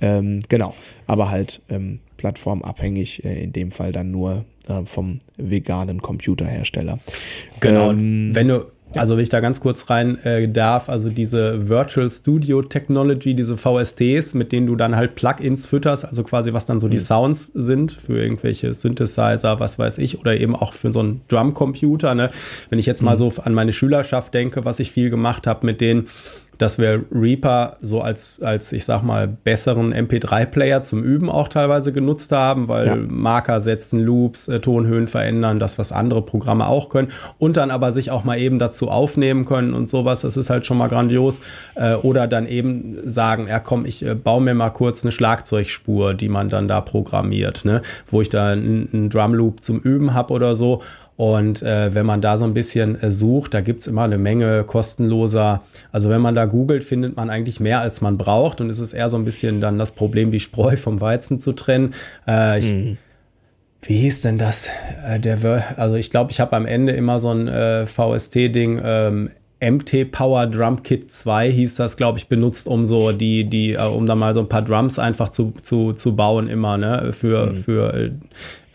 [0.00, 0.74] Ähm, genau,
[1.06, 6.98] aber halt ähm, plattformabhängig, äh, in dem Fall dann nur äh, vom veganen Computerhersteller.
[7.60, 8.66] Genau, Ähm, und wenn du,
[8.96, 13.56] also wenn ich da ganz kurz rein äh, darf, also diese Virtual Studio Technology, diese
[13.56, 17.46] VSTs, mit denen du dann halt Plugins fütterst, also quasi was dann so die Sounds
[17.54, 22.14] sind für irgendwelche Synthesizer, was weiß ich, oder eben auch für so einen Drumcomputer.
[22.14, 22.30] Ne?
[22.68, 25.80] Wenn ich jetzt mal so an meine Schülerschaft denke, was ich viel gemacht habe mit
[25.80, 26.08] denen,
[26.60, 31.90] dass wir Reaper so als, als ich sag mal, besseren MP3-Player zum Üben auch teilweise
[31.90, 32.96] genutzt haben, weil Ja.
[32.96, 37.08] Marker setzen, Loops, äh, Tonhöhen verändern, das, was andere Programme auch können.
[37.38, 40.20] Und dann aber sich auch mal eben dazu aufnehmen können und sowas.
[40.20, 41.40] Das ist halt schon mal grandios.
[41.76, 46.12] Äh, oder dann eben sagen, ja komm, ich äh, baue mir mal kurz eine Schlagzeugspur,
[46.12, 47.80] die man dann da programmiert, ne?
[48.10, 50.82] wo ich da einen, einen Drumloop zum Üben habe oder so.
[51.20, 54.64] Und äh, wenn man da so ein bisschen äh, sucht, da gibt's immer eine Menge
[54.64, 55.60] kostenloser.
[55.92, 58.62] Also wenn man da googelt, findet man eigentlich mehr, als man braucht.
[58.62, 61.52] Und es ist eher so ein bisschen dann das Problem, die Spreu vom Weizen zu
[61.52, 61.92] trennen.
[62.26, 62.96] Äh, ich,
[63.82, 64.70] Wie hieß denn das?
[65.06, 68.80] Äh, der, also ich glaube, ich habe am Ende immer so ein äh, VST-Ding.
[68.82, 69.30] Ähm,
[69.62, 73.82] MT Power Drum Kit 2 hieß das, glaube ich, benutzt, um so die, die, äh,
[73.82, 77.54] um da mal so ein paar Drums einfach zu, zu, zu bauen, immer, ne, für,
[77.54, 78.10] für äh,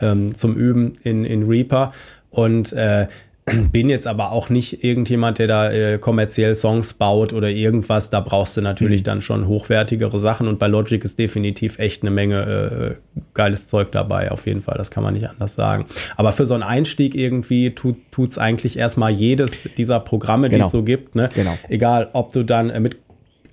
[0.02, 1.92] ähm, zum Üben in, in Reaper.
[2.30, 3.08] Und äh,
[3.72, 8.10] bin jetzt aber auch nicht irgendjemand, der da äh, kommerziell Songs baut oder irgendwas.
[8.10, 9.06] Da brauchst du natürlich mhm.
[9.06, 13.92] dann schon hochwertigere Sachen und bei Logic ist definitiv echt eine Menge äh, geiles Zeug
[13.92, 14.78] dabei, auf jeden Fall.
[14.78, 15.86] Das kann man nicht anders sagen.
[16.18, 20.64] Aber für so einen Einstieg irgendwie tut es eigentlich erstmal jedes dieser Programme, genau.
[20.64, 21.14] die es so gibt.
[21.14, 21.30] Ne?
[21.36, 21.56] Genau.
[21.70, 23.05] Egal, ob du dann äh, mit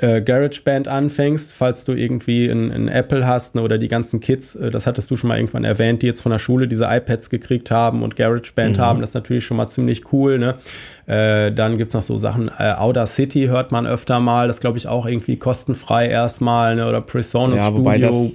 [0.03, 4.71] äh, GarageBand anfängst, falls du irgendwie ein, Apple hast ne, oder die ganzen Kids, äh,
[4.71, 7.71] das hattest du schon mal irgendwann erwähnt, die jetzt von der Schule diese iPads gekriegt
[7.71, 8.83] haben und GarageBand mhm.
[8.83, 10.39] haben, das ist natürlich schon mal ziemlich cool.
[10.39, 10.57] Ne?
[11.07, 14.77] Äh, dann gibt's noch so Sachen, äh, Outer City hört man öfter mal, das glaube
[14.77, 16.89] ich auch irgendwie kostenfrei erstmal, ne?
[16.89, 18.31] oder Presonus ja, wobei Studio.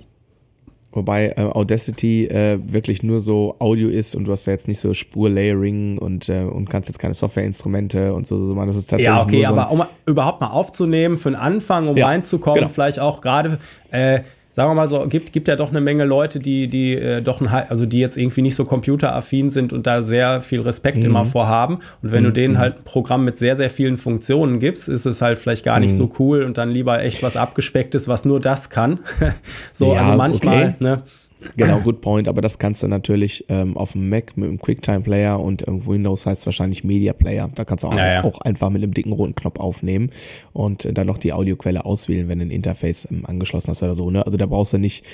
[0.97, 4.79] Wobei äh, Audacity äh, wirklich nur so Audio ist und du hast da jetzt nicht
[4.79, 8.67] so Spurlayering und, äh, und kannst jetzt keine Softwareinstrumente und so, so machen.
[8.67, 9.15] Das ist tatsächlich.
[9.15, 12.73] Ja, okay, so aber um überhaupt mal aufzunehmen, für den Anfang, um ja, reinzukommen, genau.
[12.73, 13.59] vielleicht auch gerade
[13.91, 14.21] äh,
[14.57, 17.41] sagen wir mal so, gibt, gibt ja doch eine Menge Leute, die, die äh, doch
[17.41, 21.05] ein, also die jetzt irgendwie nicht so computeraffin sind und da sehr viel Respekt mhm.
[21.05, 21.75] immer vorhaben.
[22.01, 22.27] Und wenn mhm.
[22.29, 22.57] du denen mhm.
[22.57, 25.91] halt ein Programm mit sehr, sehr vielen Funktionen gibst, ist es halt vielleicht gar nicht
[25.91, 25.97] mhm.
[25.97, 28.99] so cool und dann lieber echt was abgespecktes, was nur das kann.
[29.73, 30.75] so, ja, also manchmal, okay.
[30.79, 31.03] ne?
[31.55, 32.27] Genau, good point.
[32.27, 35.85] Aber das kannst du natürlich ähm, auf dem Mac mit dem QuickTime Player und ähm,
[35.85, 37.49] Windows heißt wahrscheinlich Media Player.
[37.53, 38.23] Da kannst du auch, ja, ja.
[38.23, 40.11] auch einfach mit einem dicken roten Knopf aufnehmen
[40.53, 43.95] und äh, dann noch die Audioquelle auswählen, wenn du ein Interface ähm, angeschlossen hast oder
[43.95, 44.09] so.
[44.09, 44.25] Ne?
[44.25, 45.05] Also da brauchst du nicht,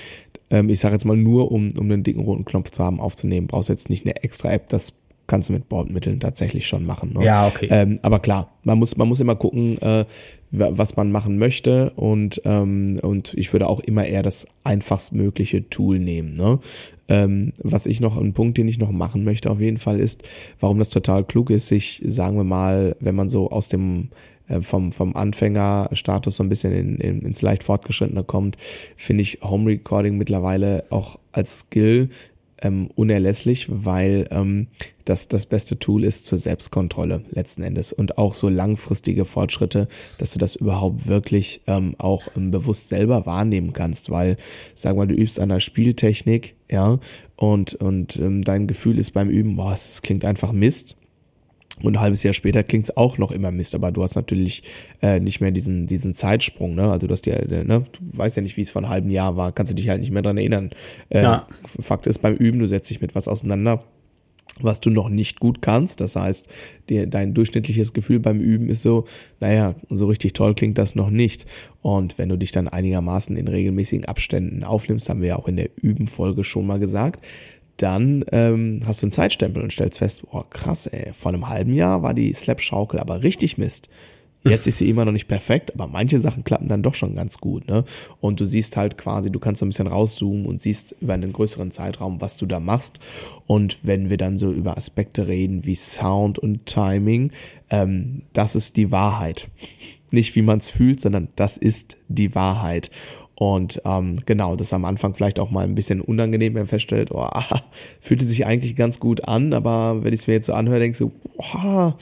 [0.50, 3.48] ähm, ich sage jetzt mal nur, um, um einen dicken roten Knopf zu haben, aufzunehmen,
[3.48, 4.70] brauchst du jetzt nicht eine extra App.
[4.70, 4.94] Das
[5.28, 7.14] kannst du mit Bordmitteln tatsächlich schon machen.
[7.14, 7.26] Ne?
[7.26, 7.68] Ja, okay.
[7.72, 10.06] Ähm, aber klar, man muss, man muss immer gucken, äh,
[10.52, 15.98] was man machen möchte und, ähm, und ich würde auch immer eher das einfachstmögliche Tool
[15.98, 16.36] nehmen.
[16.36, 16.60] Ne?
[17.08, 20.24] Ähm, was ich noch, ein Punkt, den ich noch machen möchte auf jeden Fall ist,
[20.60, 24.10] warum das total klug ist, sich, sagen wir mal, wenn man so aus dem
[24.48, 28.58] äh, vom, vom Anfängerstatus so ein bisschen in, in, ins leicht fortgeschrittene kommt,
[28.98, 32.10] finde ich Home Recording mittlerweile auch als Skill
[32.64, 34.68] ähm, unerlässlich, weil ähm,
[35.06, 40.32] das das beste Tool ist zur Selbstkontrolle letzten Endes und auch so langfristige Fortschritte, dass
[40.32, 44.38] du das überhaupt wirklich ähm, auch ähm, bewusst selber wahrnehmen kannst, weil
[44.74, 47.00] sag mal, du übst an der Spieltechnik, ja,
[47.36, 50.96] und und ähm, dein Gefühl ist beim Üben, boah, es klingt einfach Mist
[51.82, 54.64] und ein halbes Jahr später klingt es auch noch immer Mist, aber du hast natürlich
[55.02, 56.92] äh, nicht mehr diesen, diesen Zeitsprung, ne?
[56.92, 59.10] Also du hast ja, äh, ne, du weißt ja nicht, wie es vor einem halben
[59.10, 60.70] Jahr war, kannst du dich halt nicht mehr dran erinnern.
[61.10, 61.48] Äh, ja.
[61.80, 63.84] Fakt ist, beim Üben, du setzt dich mit was auseinander,
[64.62, 66.00] was du noch nicht gut kannst.
[66.00, 66.48] Das heißt,
[66.90, 69.06] dir, dein durchschnittliches Gefühl beim Üben ist so,
[69.40, 71.46] naja, so richtig toll klingt das noch nicht.
[71.82, 75.58] Und wenn du dich dann einigermaßen in regelmäßigen Abständen aufnimmst, haben wir ja auch in
[75.58, 77.26] der Übenfolge schon mal gesagt,
[77.78, 81.74] dann ähm, hast du einen Zeitstempel und stellst fest, oh krass, ey, vor einem halben
[81.74, 83.90] Jahr war die Slap-Schaukel aber richtig Mist.
[84.46, 87.38] Jetzt ist sie immer noch nicht perfekt, aber manche Sachen klappen dann doch schon ganz
[87.38, 87.86] gut, ne?
[88.20, 91.32] Und du siehst halt quasi, du kannst so ein bisschen rauszoomen und siehst über einen
[91.32, 93.00] größeren Zeitraum, was du da machst.
[93.48, 97.32] Und wenn wir dann so über Aspekte reden wie Sound und Timing,
[97.70, 99.48] ähm, das ist die Wahrheit.
[100.12, 102.92] Nicht wie man es fühlt, sondern das ist die Wahrheit.
[103.36, 107.12] Und ähm, genau, das am Anfang vielleicht auch mal ein bisschen unangenehm, wenn man feststellt,
[107.12, 107.64] oh, ah,
[108.02, 110.98] fühlte sich eigentlich ganz gut an, aber wenn ich es mir jetzt so anhöre, ich
[110.98, 111.94] so, oh,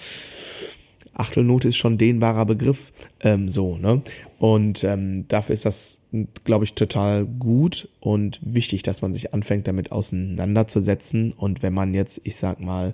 [1.13, 4.01] Achtelnote ist schon dehnbarer Begriff, ähm, so, ne?
[4.39, 6.01] Und ähm, dafür ist das,
[6.43, 11.31] glaube ich, total gut und wichtig, dass man sich anfängt, damit auseinanderzusetzen.
[11.33, 12.93] Und wenn man jetzt, ich sag mal,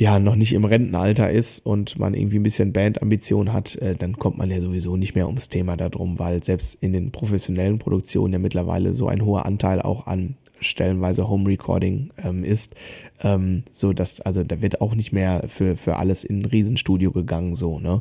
[0.00, 4.16] ja noch nicht im Rentenalter ist und man irgendwie ein bisschen Bandambition hat, äh, dann
[4.16, 8.32] kommt man ja sowieso nicht mehr ums Thema darum, weil selbst in den professionellen Produktionen
[8.32, 12.74] ja mittlerweile so ein hoher Anteil auch an stellenweise Home Recording ähm, ist,
[13.22, 17.12] ähm, so dass also da wird auch nicht mehr für für alles in ein Riesenstudio
[17.12, 18.00] gegangen so ne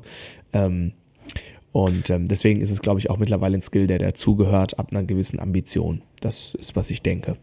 [0.54, 0.94] ähm,
[1.74, 5.04] und ähm, deswegen ist es glaube ich auch mittlerweile ein Skill, der dazugehört ab einer
[5.04, 6.02] gewissen Ambition.
[6.22, 7.36] Das ist was ich denke.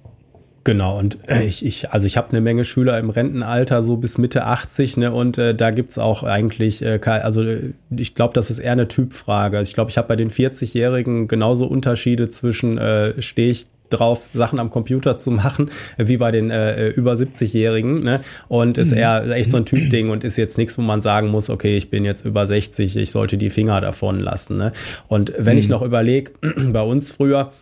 [0.66, 4.18] Genau, und äh, ich, ich, also ich habe eine Menge Schüler im Rentenalter, so bis
[4.18, 8.50] Mitte 80, ne, und äh, da gibt's auch eigentlich, äh, also äh, ich glaube, das
[8.50, 9.58] ist eher eine Typfrage.
[9.58, 14.30] Also ich glaube, ich habe bei den 40-Jährigen genauso Unterschiede zwischen äh, stehe ich drauf,
[14.34, 18.02] Sachen am Computer zu machen, wie bei den äh, über 70-Jährigen.
[18.02, 18.22] Ne?
[18.48, 18.98] Und ist mhm.
[18.98, 21.90] eher echt so ein Typding und ist jetzt nichts, wo man sagen muss, okay, ich
[21.90, 24.56] bin jetzt über 60, ich sollte die Finger davon lassen.
[24.56, 24.72] Ne?
[25.06, 25.60] Und wenn mhm.
[25.60, 26.32] ich noch überlege,
[26.72, 27.52] bei uns früher,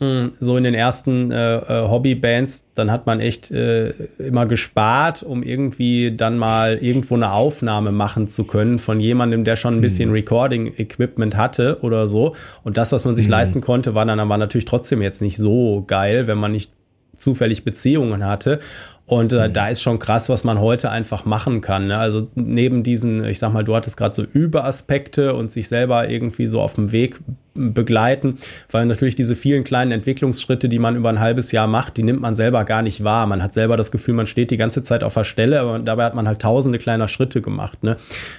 [0.00, 5.42] so in den ersten äh, äh, Hobbybands, dann hat man echt äh, immer gespart, um
[5.42, 10.08] irgendwie dann mal irgendwo eine Aufnahme machen zu können von jemandem, der schon ein bisschen
[10.08, 10.16] mhm.
[10.16, 12.34] Recording-Equipment hatte oder so.
[12.64, 13.32] Und das, was man sich mhm.
[13.32, 16.72] leisten konnte, war dann aber natürlich trotzdem jetzt nicht so geil, wenn man nicht
[17.16, 18.58] zufällig Beziehungen hatte.
[19.06, 19.52] Und äh, mhm.
[19.52, 21.88] da ist schon krass, was man heute einfach machen kann.
[21.88, 21.98] Ne?
[21.98, 26.46] Also neben diesen, ich sag mal, du hattest gerade so Überaspekte und sich selber irgendwie
[26.46, 27.20] so auf dem Weg
[27.54, 28.36] begleiten,
[28.70, 32.20] weil natürlich diese vielen kleinen Entwicklungsschritte, die man über ein halbes Jahr macht, die nimmt
[32.20, 33.26] man selber gar nicht wahr.
[33.26, 36.04] Man hat selber das Gefühl, man steht die ganze Zeit auf der Stelle, aber dabei
[36.04, 37.84] hat man halt tausende kleiner Schritte gemacht.
[37.84, 37.96] Ne?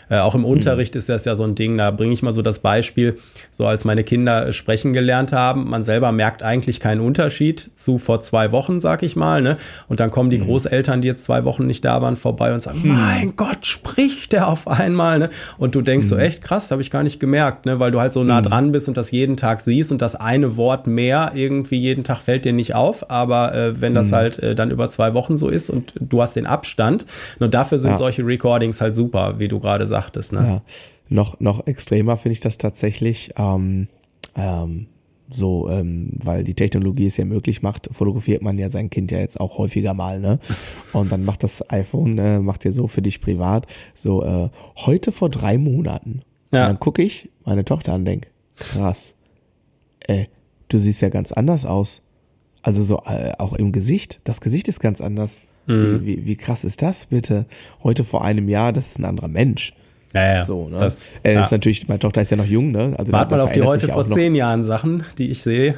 [0.10, 0.48] Äh, auch im mhm.
[0.48, 3.18] Unterricht ist das ja so ein Ding, da bringe ich mal so das Beispiel,
[3.52, 8.20] so als meine Kinder sprechen gelernt haben, man selber merkt eigentlich keinen Unterschied zu vor
[8.20, 9.58] zwei Wochen, sag ich mal, ne?
[9.88, 10.44] Und dann kommen die mhm.
[10.56, 12.94] Großeltern, die jetzt zwei Wochen nicht da waren, vorbei und sagen, mhm.
[12.94, 15.30] mein Gott, spricht der auf einmal, ne?
[15.58, 16.22] Und du denkst so, mhm.
[16.22, 17.80] echt krass, habe ich gar nicht gemerkt, ne?
[17.82, 18.44] Weil du halt so nah mhm.
[18.44, 22.22] dran bist und das jeden Tag siehst und das eine Wort mehr irgendwie jeden Tag
[22.22, 24.16] fällt dir nicht auf, aber äh, wenn das mhm.
[24.16, 27.06] halt äh, dann über zwei Wochen so ist und du hast den Abstand,
[27.40, 27.98] und dafür sind ja.
[27.98, 30.40] solche Recordings halt super, wie du gerade sagtest, ne?
[30.40, 30.62] Ja.
[31.10, 33.90] Noch, noch extremer finde ich das tatsächlich, ähm,
[34.36, 34.88] ähm,
[35.30, 39.20] so, ähm, weil die Technologie es ja möglich macht, fotografiert man ja sein Kind ja
[39.20, 40.40] jetzt auch häufiger mal, ne?
[40.94, 45.12] Und dann macht das iPhone, äh, macht ja so für dich privat, so, äh, heute
[45.12, 46.22] vor drei Monaten.
[46.52, 46.64] Ja.
[46.64, 49.16] Und dann gucke ich meine Tochter an und denk, krass,
[50.02, 50.26] äh,
[50.70, 52.02] du siehst ja ganz anders aus.
[52.62, 55.42] Also so, äh, auch im Gesicht, das Gesicht ist ganz anders.
[55.68, 56.02] Mhm.
[56.02, 57.46] Wie, wie, wie krass ist das bitte?
[57.84, 59.74] Heute vor einem Jahr, das ist ein anderer Mensch.
[60.16, 60.46] Ja, ja.
[60.46, 60.78] So, ne?
[60.78, 61.44] Das, äh, ja.
[61.44, 62.94] ist natürlich, meine Tochter ist ja noch jung, ne?
[62.98, 65.76] Also Wart mal auf die heute vor zehn Jahren Sachen, die ich sehe.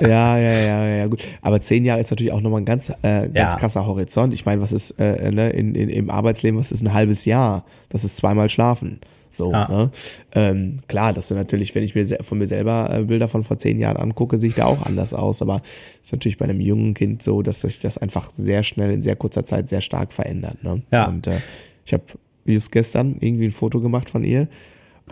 [0.00, 1.22] Ja, ja, ja, ja, gut.
[1.42, 3.56] Aber zehn Jahre ist natürlich auch nochmal ein ganz, äh, ganz ja.
[3.56, 4.32] krasser Horizont.
[4.32, 7.64] Ich meine, was ist äh, ne, in, in, im Arbeitsleben, was ist ein halbes Jahr?
[7.90, 9.00] Das ist zweimal schlafen.
[9.30, 9.68] So, ah.
[9.70, 9.90] ne?
[10.32, 13.58] Ähm, klar, dass du natürlich, wenn ich mir von mir selber äh, Bilder von vor
[13.58, 15.42] zehn Jahren angucke, sehe ich da auch anders aus.
[15.42, 15.60] Aber
[16.02, 19.16] ist natürlich bei einem jungen Kind so, dass sich das einfach sehr schnell in sehr
[19.16, 20.64] kurzer Zeit sehr stark verändert.
[20.64, 20.82] Ne?
[20.90, 21.06] Ja.
[21.06, 21.40] Und äh,
[21.84, 22.04] ich habe
[22.52, 24.48] just gestern irgendwie ein Foto gemacht von ihr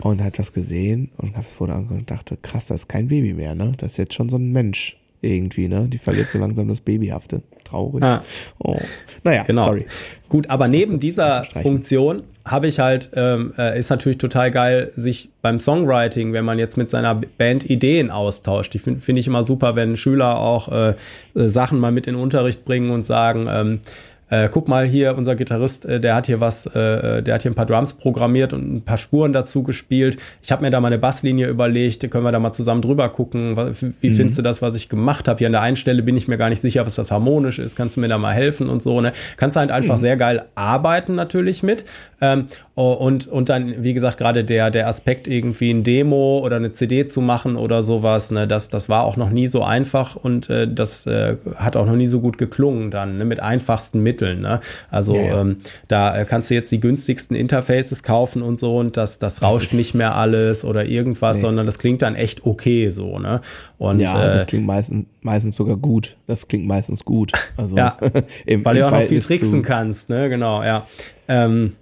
[0.01, 3.07] und hat das gesehen und habe das Foto angeguckt und dachte, krass, das ist kein
[3.07, 3.73] Baby mehr, ne?
[3.77, 5.87] Das ist jetzt schon so ein Mensch irgendwie, ne?
[5.87, 7.41] Die verliert so langsam das Babyhafte.
[7.63, 8.03] Traurig.
[8.03, 8.23] Ah.
[8.59, 8.77] Oh.
[9.23, 9.65] Naja, genau.
[9.65, 9.85] sorry.
[10.29, 15.29] Gut, aber neben dieser Funktion habe ich halt, ähm, äh, ist natürlich total geil, sich
[15.41, 18.73] beim Songwriting, wenn man jetzt mit seiner Band Ideen austauscht.
[18.75, 20.93] Ich finde find ich immer super, wenn Schüler auch äh,
[21.35, 23.79] äh, Sachen mal mit in den Unterricht bringen und sagen, ähm,
[24.29, 27.51] äh, guck mal hier, unser Gitarrist, äh, der hat hier was, äh, der hat hier
[27.51, 30.17] ein paar Drums programmiert und ein paar Spuren dazu gespielt.
[30.41, 33.55] Ich habe mir da mal eine Basslinie überlegt, können wir da mal zusammen drüber gucken.
[34.01, 34.13] Wie mhm.
[34.13, 35.37] findest du das, was ich gemacht habe?
[35.39, 37.75] Hier an der einen Stelle bin ich mir gar nicht sicher, was das harmonisch ist.
[37.75, 39.13] Kannst du mir da mal helfen und so, ne?
[39.37, 40.01] Kannst du halt einfach mhm.
[40.01, 41.85] sehr geil arbeiten natürlich mit.
[42.19, 42.45] Ähm,
[42.83, 47.07] und, und dann, wie gesagt, gerade der, der Aspekt, irgendwie ein Demo oder eine CD
[47.07, 50.71] zu machen oder sowas, ne, das, das war auch noch nie so einfach und äh,
[50.71, 54.41] das äh, hat auch noch nie so gut geklungen dann, ne, mit einfachsten Mitteln.
[54.41, 54.59] Ne?
[54.91, 55.41] Also ja, ja.
[55.41, 59.41] Ähm, da äh, kannst du jetzt die günstigsten Interfaces kaufen und so und das, das
[59.41, 61.41] rauscht nicht mehr alles oder irgendwas, nee.
[61.41, 63.17] sondern das klingt dann echt okay so.
[63.17, 63.41] Ne?
[63.79, 66.15] Und, ja, äh, das klingt meistens, meistens sogar gut.
[66.27, 67.31] Das klingt meistens gut.
[67.55, 67.97] Also ja,
[68.45, 70.09] im, weil im du auch noch viel tricksen kannst.
[70.09, 70.29] Ne?
[70.29, 70.85] Genau, ja.
[71.27, 71.73] Ähm,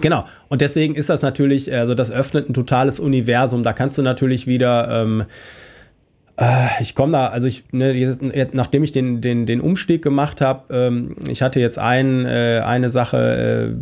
[0.00, 0.24] Genau.
[0.48, 3.62] Und deswegen ist das natürlich, also das öffnet ein totales Universum.
[3.62, 5.24] Da kannst du natürlich wieder ähm,
[6.36, 8.22] äh, ich komme da, also ich, ne, jetzt,
[8.54, 12.90] nachdem ich den, den, den Umstieg gemacht habe, ähm, ich hatte jetzt ein, äh, eine
[12.90, 13.76] Sache, äh,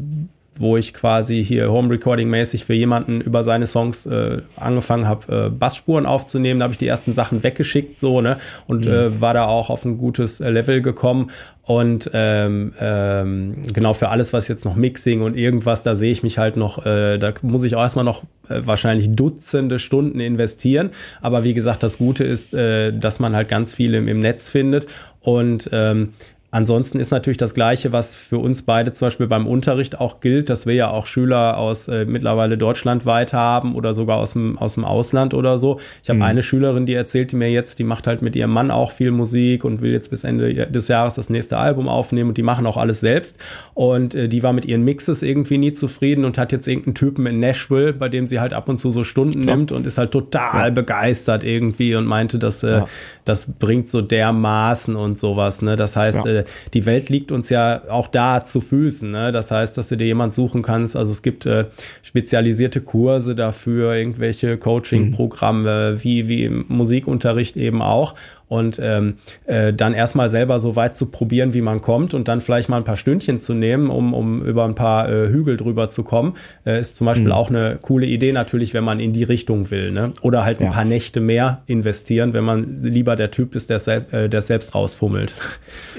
[0.57, 5.47] wo ich quasi hier Home Recording mäßig für jemanden über seine Songs äh, angefangen habe,
[5.47, 6.61] äh, Bassspuren aufzunehmen.
[6.61, 8.93] Da habe ich die ersten Sachen weggeschickt so ne und mhm.
[8.93, 11.31] äh, war da auch auf ein gutes äh, Level gekommen.
[11.67, 16.23] Und ähm, ähm, genau für alles, was jetzt noch Mixing und irgendwas, da sehe ich
[16.23, 20.91] mich halt noch, äh, da muss ich auch erstmal noch äh, wahrscheinlich Dutzende Stunden investieren.
[21.23, 24.51] Aber wie gesagt, das Gute ist, äh, dass man halt ganz viel im, im Netz
[24.51, 24.87] findet.
[25.21, 26.11] Und ähm,
[26.55, 30.49] Ansonsten ist natürlich das Gleiche, was für uns beide zum Beispiel beim Unterricht auch gilt,
[30.49, 34.75] dass wir ja auch Schüler aus äh, mittlerweile deutschlandweit haben oder sogar aus dem, aus
[34.75, 35.81] dem Ausland oder so.
[36.05, 36.23] Ich habe mhm.
[36.23, 39.65] eine Schülerin, die erzählte mir jetzt, die macht halt mit ihrem Mann auch viel Musik
[39.65, 42.77] und will jetzt bis Ende des Jahres das nächste Album aufnehmen und die machen auch
[42.77, 43.37] alles selbst.
[43.75, 47.27] Und äh, die war mit ihren Mixes irgendwie nie zufrieden und hat jetzt irgendeinen Typen
[47.27, 49.57] in Nashville, bei dem sie halt ab und zu so Stunden ja.
[49.57, 50.71] nimmt und ist halt total ja.
[50.71, 52.87] begeistert irgendwie und meinte, dass äh, ja.
[53.25, 55.61] das bringt so dermaßen und sowas.
[55.61, 55.75] Ne?
[55.75, 59.11] Das heißt, äh, die Welt liegt uns ja auch da zu Füßen.
[59.11, 59.33] Ne?
[59.33, 60.97] Das heißt, dass du dir jemand suchen kannst.
[60.97, 61.67] Also es gibt äh,
[62.03, 66.05] spezialisierte Kurse dafür, irgendwelche Coaching-Programme, mhm.
[66.05, 68.15] wie, wie im Musikunterricht eben auch
[68.49, 69.15] und ähm,
[69.47, 72.77] äh, dann erstmal selber so weit zu probieren, wie man kommt und dann vielleicht mal
[72.77, 76.37] ein paar Stündchen zu nehmen, um, um über ein paar äh, Hügel drüber zu kommen,
[76.67, 77.33] äh, ist zum Beispiel mhm.
[77.33, 79.91] auch eine coole Idee natürlich, wenn man in die Richtung will.
[79.91, 80.13] Ne?
[80.23, 80.71] Oder halt ein ja.
[80.71, 85.35] paar Nächte mehr investieren, wenn man lieber der Typ ist, der, äh, der selbst rausfummelt.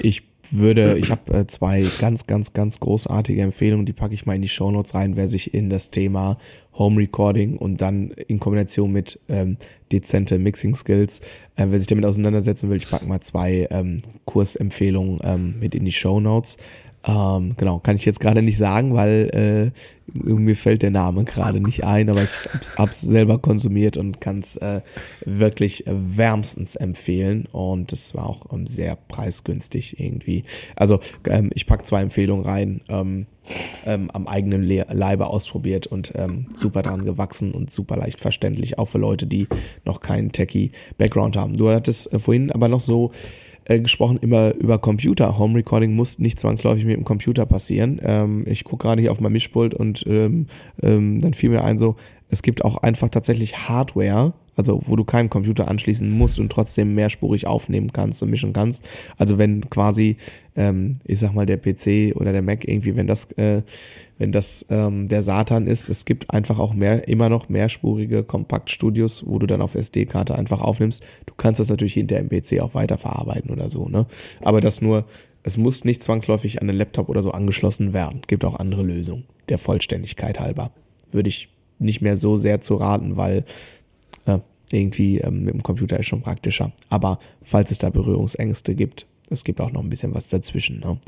[0.00, 4.34] Ich würde, ich habe äh, zwei ganz, ganz, ganz großartige Empfehlungen, die packe ich mal
[4.34, 6.38] in die Show Notes rein, wer sich in das Thema
[6.74, 9.56] Home Recording und dann in Kombination mit ähm,
[9.92, 11.20] dezente Mixing Skills,
[11.56, 15.84] äh, wer sich damit auseinandersetzen will, ich packe mal zwei ähm, Kursempfehlungen ähm, mit in
[15.84, 16.56] die Show Notes.
[17.06, 21.60] Ähm, genau, kann ich jetzt gerade nicht sagen, weil äh, mir fällt der Name gerade
[21.60, 24.80] nicht ein, aber ich hab's, hab's selber konsumiert und kann es äh,
[25.24, 27.46] wirklich wärmstens empfehlen.
[27.52, 30.44] Und es war auch ähm, sehr preisgünstig irgendwie.
[30.74, 32.80] Also ähm, ich pack zwei Empfehlungen rein.
[32.88, 33.26] Ähm,
[33.84, 38.76] ähm, am eigenen Le Leibe ausprobiert und ähm, super dran gewachsen und super leicht verständlich,
[38.78, 39.46] auch für Leute, die
[39.84, 41.56] noch keinen Techie-Background haben.
[41.56, 43.12] Du hattest äh, vorhin aber noch so
[43.66, 45.38] äh, gesprochen immer über Computer.
[45.38, 48.00] Home Recording muss nicht zwangsläufig mit dem Computer passieren.
[48.02, 50.46] Ähm, ich gucke gerade hier auf mein Mischpult und ähm,
[50.82, 51.96] ähm, dann fiel mir ein so,
[52.28, 56.94] es gibt auch einfach tatsächlich Hardware, also wo du keinen Computer anschließen musst und trotzdem
[56.94, 58.84] mehrspurig aufnehmen kannst und mischen kannst.
[59.16, 60.16] Also wenn quasi,
[60.56, 63.62] ähm, ich sag mal, der PC oder der Mac irgendwie, wenn das, äh,
[64.18, 69.24] wenn das ähm, der Satan ist, es gibt einfach auch mehr, immer noch mehrspurige Kompaktstudios,
[69.26, 71.04] wo du dann auf SD-Karte einfach aufnimmst.
[71.26, 74.06] Du kannst das natürlich hinter dem PC auch weiterverarbeiten oder so, ne?
[74.40, 75.04] Aber das nur,
[75.42, 78.22] es muss nicht zwangsläufig an den Laptop oder so angeschlossen werden.
[78.26, 80.72] Gibt auch andere Lösungen, der Vollständigkeit halber.
[81.12, 83.44] Würde ich nicht mehr so sehr zu raten, weil
[84.26, 84.38] äh,
[84.70, 86.72] irgendwie ähm, mit dem Computer ist schon praktischer.
[86.88, 90.80] Aber falls es da Berührungsängste gibt, es gibt auch noch ein bisschen was dazwischen.
[90.80, 90.98] Ne?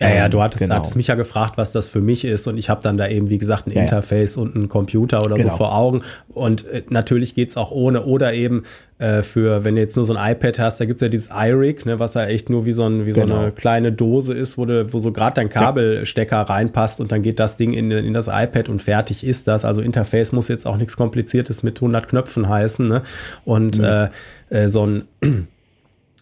[0.00, 0.74] Ja, ja, du hattest, genau.
[0.74, 3.30] hattest mich ja gefragt, was das für mich ist und ich habe dann da eben,
[3.30, 4.42] wie gesagt, ein ja, Interface ja.
[4.42, 5.50] und einen Computer oder genau.
[5.50, 8.64] so vor Augen und äh, natürlich geht's auch ohne oder eben
[8.98, 11.84] äh, für, wenn du jetzt nur so ein iPad hast, da gibt's ja dieses iRig,
[11.84, 13.34] ne, was ja echt nur wie so, ein, wie genau.
[13.34, 17.22] so eine kleine Dose ist, wo, du, wo so gerade dein Kabelstecker reinpasst und dann
[17.22, 19.64] geht das Ding in, in das iPad und fertig ist das.
[19.64, 23.02] Also Interface muss jetzt auch nichts Kompliziertes mit 100 Knöpfen heißen ne?
[23.44, 23.84] und mhm.
[23.84, 24.08] äh,
[24.50, 25.04] äh, so ein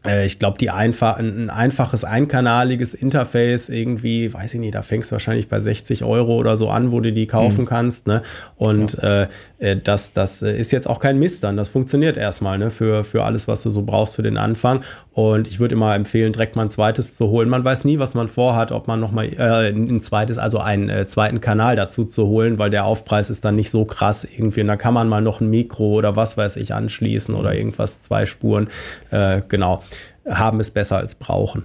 [0.05, 5.12] ich glaube, die einfach, ein einfaches einkanaliges Interface irgendwie, weiß ich nicht, da fängst du
[5.12, 7.69] wahrscheinlich bei 60 Euro oder so an, wo du die kaufen mhm.
[7.69, 8.07] kannst.
[8.09, 8.23] Ne?
[8.57, 9.23] Und ja.
[9.23, 9.29] äh,
[9.62, 11.57] äh das, das ist jetzt auch kein Mist dann.
[11.57, 12.70] Das funktioniert erstmal ne?
[12.70, 14.83] für, für alles, was du so brauchst für den Anfang.
[15.12, 17.48] Und ich würde immer empfehlen, direkt mal ein zweites zu holen.
[17.48, 21.07] Man weiß nie, was man vorhat, ob man nochmal äh, ein zweites, also einen äh,
[21.07, 24.62] zweiten Kanal dazu zu holen, weil der Aufpreis ist dann nicht so krass irgendwie.
[24.62, 28.01] Und da kann man mal noch ein Mikro oder was weiß ich anschließen oder irgendwas,
[28.01, 28.68] zwei Spuren.
[29.11, 29.83] Äh, genau
[30.29, 31.64] haben es besser als brauchen.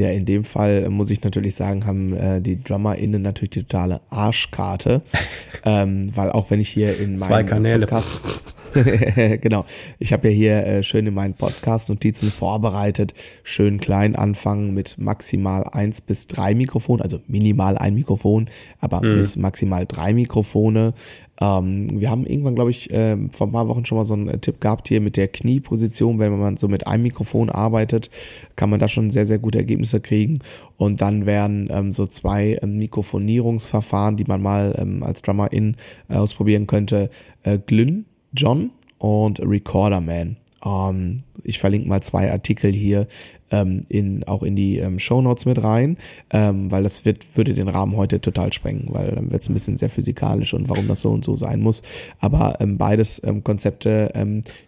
[0.00, 4.00] Ja, in dem Fall muss ich natürlich sagen, haben äh, die DrummerInnen natürlich die totale
[4.08, 5.02] Arschkarte.
[5.66, 7.86] ähm, weil auch wenn ich hier in meinem Zwei Kanäle.
[7.86, 8.18] Podcast,
[9.40, 9.64] genau,
[9.98, 15.64] ich habe ja hier äh, schön in meinen Podcast-Notizen vorbereitet, schön klein anfangen mit maximal
[15.64, 18.48] eins bis drei Mikrofonen, also minimal ein Mikrofon,
[18.80, 19.16] aber mhm.
[19.16, 20.94] bis maximal drei Mikrofone.
[21.40, 24.28] Ähm, wir haben irgendwann, glaube ich, äh, vor ein paar Wochen schon mal so einen
[24.28, 26.18] äh, Tipp gehabt hier mit der Knieposition.
[26.18, 28.10] Wenn man so mit einem Mikrofon arbeitet,
[28.56, 30.40] kann man da schon sehr, sehr gute Ergebnisse kriegen.
[30.76, 35.76] Und dann wären ähm, so zwei ähm, Mikrofonierungsverfahren, die man mal ähm, als Drummer-In
[36.08, 37.08] äh, ausprobieren könnte.
[37.42, 40.36] Äh, Glyn John und Recorder Man.
[40.64, 43.06] Ähm, ich verlinke mal zwei Artikel hier
[43.50, 45.96] ähm, in, auch in die ähm, Show Notes mit rein,
[46.30, 49.54] ähm, weil das wird, würde den Rahmen heute total sprengen, weil dann wird es ein
[49.54, 51.82] bisschen sehr physikalisch und warum das so und so sein muss.
[52.18, 54.12] Aber ähm, beides ähm, Konzepte,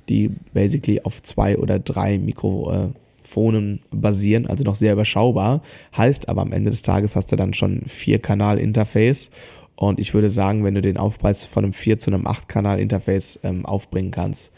[0.09, 5.63] die basically auf zwei oder drei Mikrofonen basieren, also noch sehr überschaubar.
[5.97, 9.31] Heißt aber am Ende des Tages hast du dann schon vier Kanal-Interface
[9.77, 13.67] und ich würde sagen, wenn du den Aufpreis von einem 4 zu einem 8-Kanal-Interface ähm,
[13.67, 14.53] aufbringen kannst,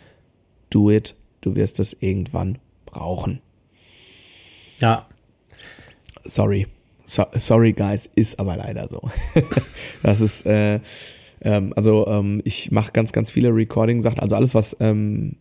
[0.71, 1.15] do it.
[1.41, 3.41] Du wirst es irgendwann brauchen.
[4.81, 5.07] Ja.
[6.25, 6.67] Sorry.
[7.05, 9.11] So, sorry, guys, ist aber leider so.
[10.03, 10.81] das ist, äh,
[11.43, 14.21] ähm, also ähm, ich mache ganz, ganz viele Recording-Sachen.
[14.21, 15.37] Also alles, was ähm,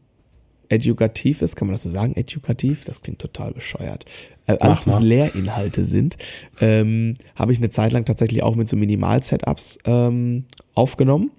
[0.69, 2.15] edukativ ist, kann man das so sagen?
[2.15, 2.86] Edukativ?
[2.86, 4.06] Das klingt total bescheuert.
[4.47, 6.17] Äh, alles, was Lehrinhalte sind,
[6.60, 11.32] ähm, habe ich eine Zeit lang tatsächlich auch mit so Minimal-Setups ähm, aufgenommen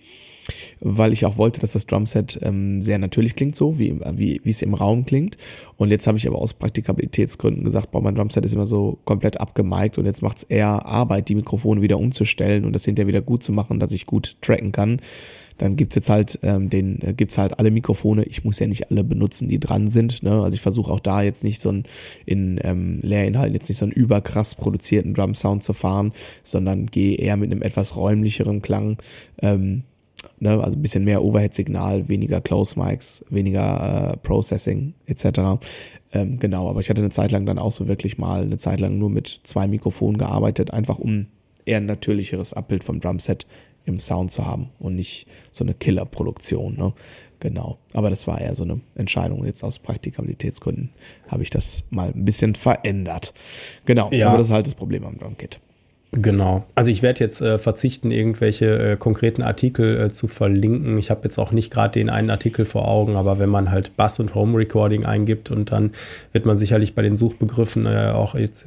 [0.81, 4.51] weil ich auch wollte, dass das Drumset ähm, sehr natürlich klingt, so wie, wie, wie
[4.51, 5.39] es im Raum klingt.
[5.77, 9.41] Und jetzt habe ich aber aus Praktikabilitätsgründen gesagt, boah, mein Drumset ist immer so komplett
[9.41, 13.23] abgemiked und jetzt macht es eher Arbeit, die Mikrofone wieder umzustellen und das hinterher wieder
[13.23, 15.01] gut zu machen, dass ich gut tracken kann.
[15.59, 18.25] Dann gibt's jetzt halt ähm, den, äh, gibt's halt alle Mikrofone.
[18.25, 20.23] Ich muss ja nicht alle benutzen, die dran sind.
[20.23, 20.33] Ne?
[20.33, 21.85] Also ich versuche auch da jetzt nicht so ein
[22.27, 26.13] in ähm, Lehrinhalten jetzt nicht so einen überkrass produzierten Drum-Sound zu fahren,
[26.43, 28.99] sondern gehe eher mit einem etwas räumlicheren Klang.
[29.41, 29.85] Ähm,
[30.41, 35.61] ne, also ein bisschen mehr Overhead-Signal, weniger Close Mics, weniger äh, Processing etc.
[36.13, 38.81] Ähm, genau, aber ich hatte eine Zeit lang dann auch so wirklich mal eine Zeit
[38.81, 41.27] lang nur mit zwei Mikrofonen gearbeitet, einfach um
[41.67, 43.47] eher ein natürlicheres Abbild vom Drumset
[43.87, 46.77] im Sound zu haben und nicht so eine Killer-Produktion.
[46.77, 46.93] Ne?
[47.41, 47.79] Genau.
[47.93, 49.45] Aber das war eher so eine Entscheidung.
[49.45, 50.91] Jetzt aus Praktikabilitätsgründen
[51.29, 53.35] habe ich das mal ein bisschen verändert.
[53.85, 54.09] Genau.
[54.11, 54.29] Ja.
[54.29, 55.61] Aber das ist halt das Problem am Drumkit.
[56.17, 56.65] Genau.
[56.75, 60.97] Also ich werde jetzt äh, verzichten, irgendwelche äh, konkreten Artikel äh, zu verlinken.
[60.97, 63.97] Ich habe jetzt auch nicht gerade den einen Artikel vor Augen, aber wenn man halt
[63.97, 65.91] Bass und Home Recording eingibt und dann
[66.33, 68.67] wird man sicherlich bei den Suchbegriffen äh, auch jetzt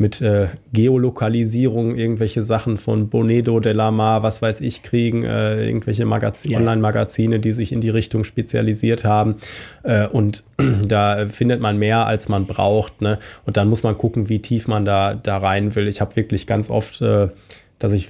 [0.00, 6.52] mit äh, Geolokalisierung irgendwelche Sachen von Bonedo, Delamar, was weiß ich, kriegen, äh, irgendwelche Magazin,
[6.52, 6.58] ja.
[6.58, 9.36] Online-Magazine, die sich in die Richtung spezialisiert haben.
[9.82, 10.42] Äh, und
[10.88, 13.02] da findet man mehr, als man braucht.
[13.02, 13.18] Ne?
[13.44, 15.86] Und dann muss man gucken, wie tief man da, da rein will.
[15.86, 17.28] Ich habe wirklich ganz oft, äh,
[17.78, 18.08] dass ich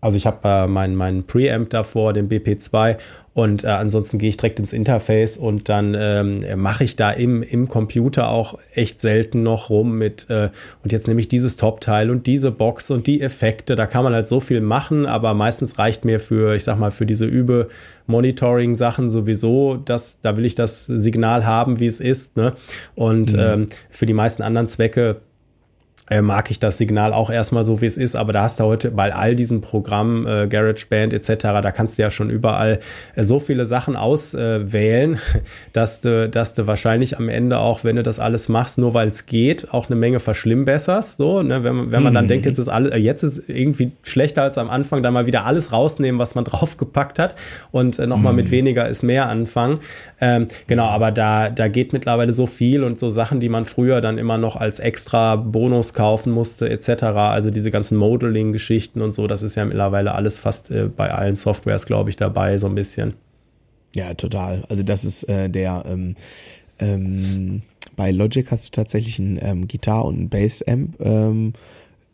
[0.00, 2.96] also ich habe äh, meinen mein Preamp davor, den BP2
[3.34, 7.42] und äh, ansonsten gehe ich direkt ins Interface und dann ähm, mache ich da im,
[7.42, 10.50] im Computer auch echt selten noch rum mit, äh,
[10.82, 13.74] und jetzt nehme ich dieses Top-Teil und diese Box und die Effekte.
[13.74, 16.90] Da kann man halt so viel machen, aber meistens reicht mir für, ich sag mal,
[16.90, 22.36] für diese Übe-Monitoring-Sachen sowieso, dass, da will ich das Signal haben, wie es ist.
[22.36, 22.52] Ne?
[22.94, 23.38] Und mhm.
[23.38, 25.22] ähm, für die meisten anderen Zwecke
[26.20, 28.16] mag ich das Signal auch erstmal so, wie es ist.
[28.16, 32.02] Aber da hast du heute bei all diesen Programmen, äh, GarageBand etc., da kannst du
[32.02, 32.80] ja schon überall
[33.14, 35.18] äh, so viele Sachen auswählen,
[35.72, 39.08] dass du, dass du wahrscheinlich am Ende auch, wenn du das alles machst, nur weil
[39.08, 41.16] es geht, auch eine Menge verschlimmbesserst.
[41.16, 41.62] So, ne?
[41.62, 42.28] wenn, wenn man dann mhm.
[42.28, 45.46] denkt, jetzt ist alles, äh, jetzt ist irgendwie schlechter als am Anfang, dann mal wieder
[45.46, 47.36] alles rausnehmen, was man draufgepackt hat
[47.70, 48.38] und äh, nochmal mhm.
[48.38, 49.78] mit weniger ist mehr anfangen.
[50.20, 54.00] Ähm, genau, aber da, da geht mittlerweile so viel und so Sachen, die man früher
[54.00, 57.04] dann immer noch als extra Bonus kaufen musste, etc.
[57.04, 61.36] Also diese ganzen Modeling-Geschichten und so, das ist ja mittlerweile alles fast äh, bei allen
[61.36, 63.14] Softwares, glaube ich, dabei, so ein bisschen.
[63.94, 64.64] Ja, total.
[64.68, 66.16] Also das ist äh, der ähm,
[66.78, 67.62] ähm,
[67.96, 71.52] bei Logic hast du tatsächlich ein ähm, Gitarre und ein Bass-Amp ähm,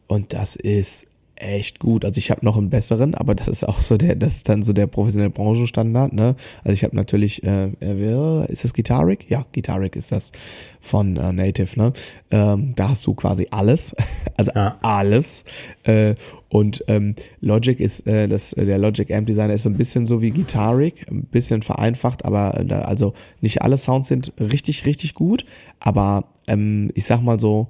[0.07, 1.08] und das ist
[1.41, 2.05] echt gut.
[2.05, 4.63] Also ich habe noch einen besseren, aber das ist auch so der, das ist dann
[4.63, 6.37] so der professionelle Branchenstandard, ne?
[6.65, 9.31] Also ich habe natürlich, äh, äh, ist das Guitaric?
[9.31, 10.33] Ja, Guitaric ist das
[10.81, 11.93] von äh, Native, ne?
[12.31, 13.95] Ähm, da hast du quasi alles,
[14.37, 14.77] also ja.
[14.83, 15.45] alles.
[15.85, 16.15] Äh,
[16.49, 20.23] und ähm, Logic ist, äh, das, der Logic Amp Designer ist so ein bisschen so
[20.23, 25.45] wie Guitaric, ein bisschen vereinfacht, aber äh, also nicht alle Sounds sind richtig, richtig gut,
[25.79, 27.69] aber ähm, ich sag mal so,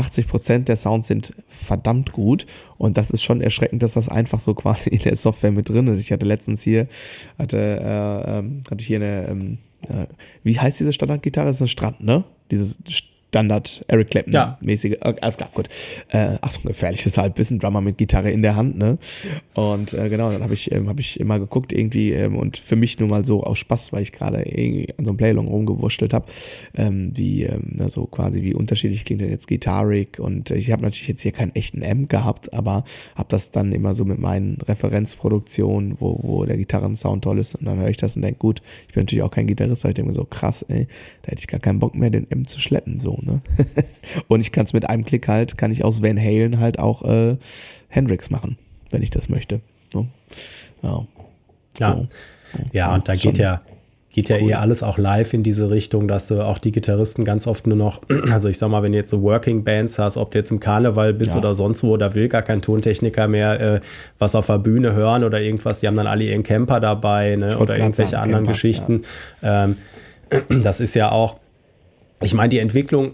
[0.00, 2.46] 80 Prozent der Sounds sind verdammt gut
[2.78, 5.86] und das ist schon erschreckend, dass das einfach so quasi in der Software mit drin
[5.86, 6.00] ist.
[6.00, 6.88] Ich hatte letztens hier,
[7.38, 10.06] hatte, äh, ähm, hatte ich hier eine, ähm, äh,
[10.42, 11.46] wie heißt diese Standardgitarre?
[11.46, 12.24] Das ist ein Strand, ne?
[12.50, 12.78] Dieses
[13.30, 14.96] Standard Eric Clapton mäßige.
[15.00, 15.14] Ja.
[15.20, 15.68] Alles klar, gut.
[16.08, 18.98] Äh, Achtung, gefährliches Halbwissen, Drummer mit Gitarre in der Hand, ne?
[19.54, 22.74] Und äh, genau, dann habe ich ähm, hab ich immer geguckt irgendwie ähm, und für
[22.74, 26.12] mich nur mal so aus Spaß, weil ich gerade irgendwie an so einem Playlong rumgewurschtelt
[26.12, 26.26] habe,
[26.76, 31.06] ähm, wie ähm, so quasi wie unterschiedlich klingt denn jetzt Guitaric und ich habe natürlich
[31.06, 32.82] jetzt hier keinen echten Amp gehabt, aber
[33.14, 37.66] habe das dann immer so mit meinen Referenzproduktionen, wo wo der Gitarrensound toll ist und
[37.66, 39.94] dann höre ich das und denke, gut, ich bin natürlich auch kein Gitarrist, aber ich
[39.94, 40.88] denke mir so krass, ey,
[41.22, 43.40] da hätte ich gar keinen Bock mehr den Amp zu schleppen so ne?
[44.28, 47.02] und ich kann es mit einem Klick halt, kann ich aus Van Halen halt auch
[47.02, 47.36] äh,
[47.88, 48.58] Hendrix machen,
[48.90, 49.60] wenn ich das möchte.
[49.94, 50.06] Ne?
[50.82, 51.06] Ja.
[51.78, 51.92] Ja.
[51.96, 52.08] So.
[52.72, 53.62] ja, und da geht ja,
[54.12, 54.50] geht ja cool.
[54.50, 57.76] eh alles auch live in diese Richtung, dass du auch die Gitarristen ganz oft nur
[57.76, 60.50] noch, also ich sag mal, wenn du jetzt so Working Bands hast, ob du jetzt
[60.50, 61.38] im Karneval bist ja.
[61.38, 63.80] oder sonst wo, da will gar kein Tontechniker mehr äh,
[64.18, 67.58] was auf der Bühne hören oder irgendwas, die haben dann alle ihren Camper dabei ne,
[67.58, 69.02] oder irgendwelche sagen, anderen Camper, Geschichten.
[69.42, 69.64] Ja.
[69.64, 69.76] Ähm,
[70.62, 71.38] das ist ja auch,
[72.22, 73.12] ich meine, die Entwicklung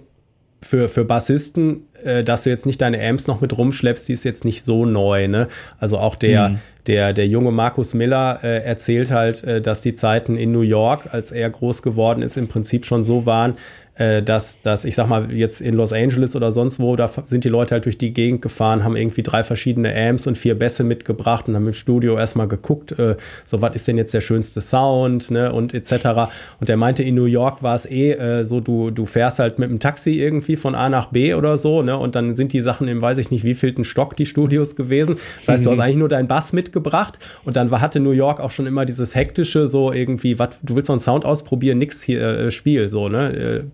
[0.62, 4.24] für, für Bassisten, äh, dass du jetzt nicht deine Amps noch mit rumschleppst, die ist
[4.24, 5.28] jetzt nicht so neu.
[5.28, 5.48] Ne?
[5.78, 6.58] Also auch der, mhm.
[6.86, 11.08] der, der junge Markus Miller äh, erzählt halt, äh, dass die Zeiten in New York,
[11.12, 13.54] als er groß geworden ist, im Prinzip schon so waren,
[13.96, 17.44] äh, dass, dass ich sag mal, jetzt in Los Angeles oder sonst wo, da sind
[17.44, 20.84] die Leute halt durch die Gegend gefahren, haben irgendwie drei verschiedene Amps und vier Bässe
[20.84, 24.60] mitgebracht und haben im Studio erstmal geguckt, äh, so was ist denn jetzt der schönste
[24.60, 26.30] Sound, ne, und etc.
[26.60, 29.58] Und er meinte, in New York war es eh äh, so, du, du fährst halt
[29.58, 32.60] mit dem Taxi irgendwie von A nach B oder so, ne, und dann sind die
[32.60, 35.16] Sachen im weiß ich nicht wievielten Stock die Studios gewesen.
[35.38, 35.64] Das heißt, mhm.
[35.64, 38.66] du hast eigentlich nur deinen Bass mitgebracht und dann war, hatte New York auch schon
[38.66, 42.50] immer dieses hektische, so irgendwie, was, du willst so einen Sound ausprobieren, nix hier, äh,
[42.50, 43.64] Spiel, so, ne, äh,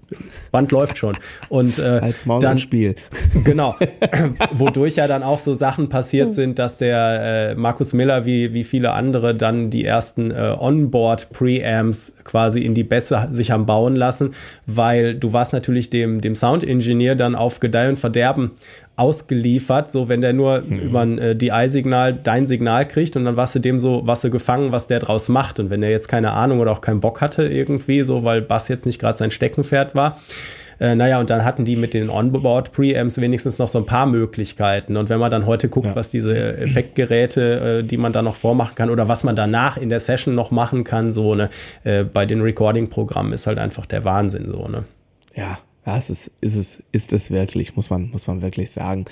[0.51, 1.17] Band läuft schon.
[1.49, 2.95] Und äh, Als Maul dann Spiel.
[3.45, 3.77] Genau.
[4.53, 8.65] Wodurch ja dann auch so Sachen passiert sind, dass der äh, Markus Miller wie, wie
[8.65, 14.35] viele andere dann die ersten äh, Onboard-Preamps quasi in die Bässe sich haben bauen lassen,
[14.67, 18.53] weil du warst natürlich dem, dem Sound-Engineer dann auf Gedeih und Verderben
[19.03, 20.79] ausgeliefert, so wenn der nur mhm.
[20.79, 24.31] über ein äh, DI-Signal dein Signal kriegt und dann warst du dem so, was du
[24.31, 25.59] gefangen, was der draus macht.
[25.59, 28.69] Und wenn der jetzt keine Ahnung oder auch keinen Bock hatte irgendwie, so weil Bass
[28.69, 30.21] jetzt nicht gerade sein Steckenpferd war,
[30.79, 34.97] äh, naja, und dann hatten die mit den Onboard-Preamps wenigstens noch so ein paar Möglichkeiten.
[34.97, 35.97] Und wenn man dann heute guckt, ja.
[35.97, 39.89] was diese Effektgeräte, äh, die man da noch vormachen kann oder was man danach in
[39.89, 41.51] der Session noch machen kann, so ne,
[41.83, 44.85] äh, bei den Recording-Programmen ist halt einfach der Wahnsinn so, ne?
[45.35, 49.05] Ja, Ja, es ist, ist es, ist es wirklich, muss man, muss man wirklich sagen.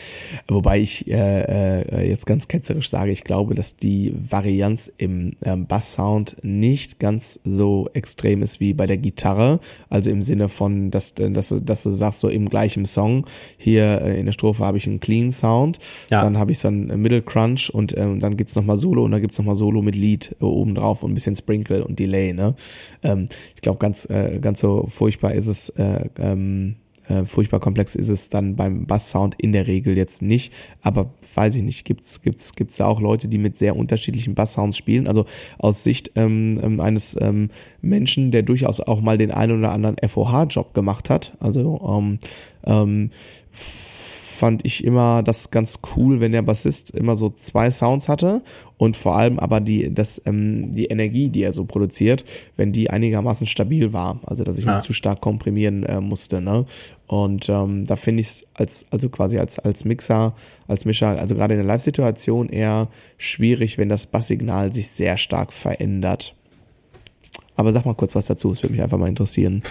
[0.47, 5.67] Wobei ich äh, äh, jetzt ganz ketzerisch sage, ich glaube, dass die Varianz im ähm,
[5.67, 9.59] Basssound nicht ganz so extrem ist wie bei der Gitarre.
[9.89, 14.21] Also im Sinne von, dass, dass, dass du sagst, so im gleichen Song, hier äh,
[14.21, 16.23] in der Strophe habe ich einen Clean Sound, ja.
[16.23, 19.21] dann habe ich so einen Middle Crunch und ähm, dann gibt's nochmal Solo und dann
[19.21, 22.33] gibt's nochmal Solo mit Lead äh, oben drauf und ein bisschen Sprinkle und Delay.
[22.33, 22.55] Ne?
[23.03, 25.71] Ähm, ich glaube, ganz, äh, ganz so furchtbar ist es.
[25.71, 26.61] Äh, ähm,
[27.11, 31.57] äh, furchtbar komplex ist es dann beim Bass-Sound in der Regel jetzt nicht, aber weiß
[31.57, 35.09] ich nicht, gibt's gibt's gibt's da auch Leute, die mit sehr unterschiedlichen Bass-Sounds spielen?
[35.09, 35.27] Also
[35.59, 37.51] aus Sicht ähm, ähm eines ähm,
[37.83, 42.19] Menschen, der durchaus auch mal den einen oder anderen FOH-Job gemacht hat, also ähm,
[42.65, 43.11] ähm,
[44.41, 48.41] fand ich immer das ganz cool, wenn der Bassist immer so zwei Sounds hatte
[48.79, 52.25] und vor allem aber die, das, ähm, die Energie, die er so produziert,
[52.57, 54.19] wenn die einigermaßen stabil war.
[54.25, 54.77] Also dass ich ja.
[54.77, 56.41] nicht zu stark komprimieren äh, musste.
[56.41, 56.65] Ne?
[57.11, 60.33] Und ähm, da finde ich es als, also quasi als, als Mixer,
[60.69, 62.87] als Mischer, also gerade in der Live-Situation eher
[63.19, 66.37] schwierig, wenn das Basssignal sich sehr stark verändert.
[67.57, 69.65] Aber sag mal kurz was dazu, es würde mich einfach mal interessieren.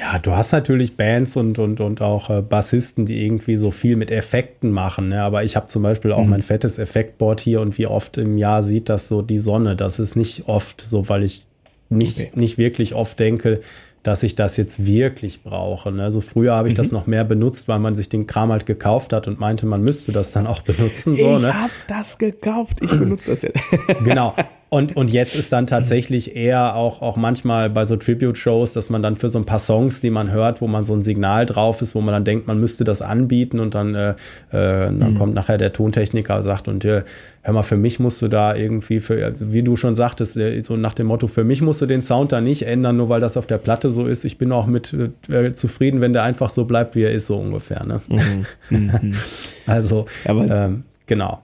[0.00, 3.96] Ja, du hast natürlich Bands und, und, und auch äh, Bassisten, die irgendwie so viel
[3.96, 5.10] mit Effekten machen.
[5.10, 5.22] Ne?
[5.22, 6.30] Aber ich habe zum Beispiel auch mhm.
[6.30, 9.76] mein fettes Effektboard hier und wie oft im Jahr sieht das so die Sonne.
[9.76, 11.44] Das ist nicht oft so, weil ich
[11.90, 12.30] nicht, okay.
[12.34, 13.60] nicht wirklich oft denke,
[14.02, 15.92] dass ich das jetzt wirklich brauche.
[15.92, 16.10] Ne?
[16.10, 16.78] So früher habe ich mhm.
[16.78, 19.82] das noch mehr benutzt, weil man sich den Kram halt gekauft hat und meinte, man
[19.82, 21.16] müsste das dann auch benutzen.
[21.16, 21.54] So, ich ne?
[21.54, 23.60] habe das gekauft, ich benutze das jetzt.
[24.04, 24.34] genau.
[24.72, 29.02] Und, und jetzt ist dann tatsächlich eher auch, auch manchmal bei so Tribute-Shows, dass man
[29.02, 31.82] dann für so ein paar Songs, die man hört, wo man so ein Signal drauf
[31.82, 34.14] ist, wo man dann denkt, man müsste das anbieten und dann, äh, äh,
[34.50, 35.18] dann mhm.
[35.18, 37.02] kommt nachher der Tontechniker und sagt, und äh,
[37.42, 40.74] hör mal, für mich musst du da irgendwie, für, wie du schon sagtest, äh, so
[40.78, 43.36] nach dem Motto, für mich musst du den Sound da nicht ändern, nur weil das
[43.36, 44.24] auf der Platte so ist.
[44.24, 44.96] Ich bin auch mit
[45.28, 47.84] äh, zufrieden, wenn der einfach so bleibt, wie er ist, so ungefähr.
[47.84, 48.00] Ne?
[48.08, 48.46] Mhm.
[48.70, 49.12] Mhm.
[49.66, 51.42] also, ähm, genau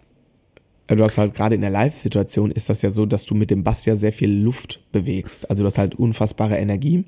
[0.97, 3.63] du hast halt gerade in der Live-Situation ist das ja so, dass du mit dem
[3.63, 5.51] Bass ja sehr viel Luft bewegst.
[5.51, 7.05] Also du hast halt unfassbare Energie.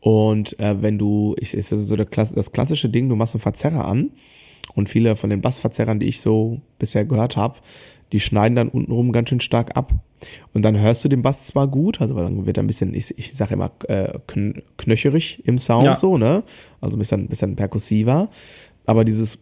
[0.00, 3.84] Und äh, wenn du, ich ist so der, das klassische Ding, du machst einen Verzerrer
[3.84, 4.10] an
[4.74, 7.58] und viele von den Bassverzerrern, die ich so bisher gehört habe,
[8.12, 9.92] die schneiden dann untenrum ganz schön stark ab.
[10.52, 13.16] Und dann hörst du den Bass zwar gut, also dann wird er ein bisschen, ich,
[13.18, 14.18] ich sage immer, äh,
[14.76, 15.96] knöcherig im Sound ja.
[15.96, 16.42] so, ne?
[16.80, 18.28] Also ein bisschen, bisschen perkussiver.
[18.86, 19.38] Aber dieses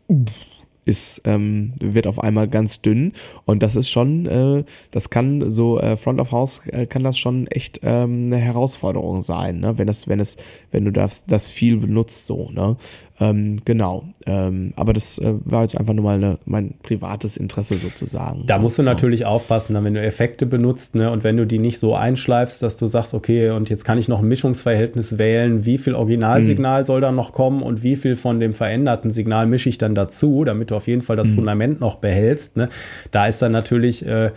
[0.87, 3.13] ist ähm, wird auf einmal ganz dünn.
[3.45, 7.19] Und das ist schon äh, das kann so äh, Front of House äh, kann das
[7.19, 9.77] schon echt ähm, eine Herausforderung sein ne?
[9.77, 10.37] Wenn es wenn es
[10.77, 12.77] wenn du das das viel benutzt so ne
[13.19, 14.05] ähm, genau.
[14.27, 18.45] Ähm, aber das äh, war jetzt einfach nur mal eine, mein privates Interesse sozusagen.
[18.47, 21.59] Da musst du natürlich aufpassen, dann, wenn du Effekte benutzt ne, und wenn du die
[21.59, 25.65] nicht so einschleifst, dass du sagst, okay, und jetzt kann ich noch ein Mischungsverhältnis wählen,
[25.65, 26.87] wie viel Originalsignal mhm.
[26.87, 30.45] soll da noch kommen und wie viel von dem veränderten Signal mische ich dann dazu,
[30.45, 31.37] damit du auf jeden Fall das mhm.
[31.37, 32.57] Fundament noch behältst.
[32.57, 32.69] Ne?
[33.13, 34.33] Da ist dann natürlich äh,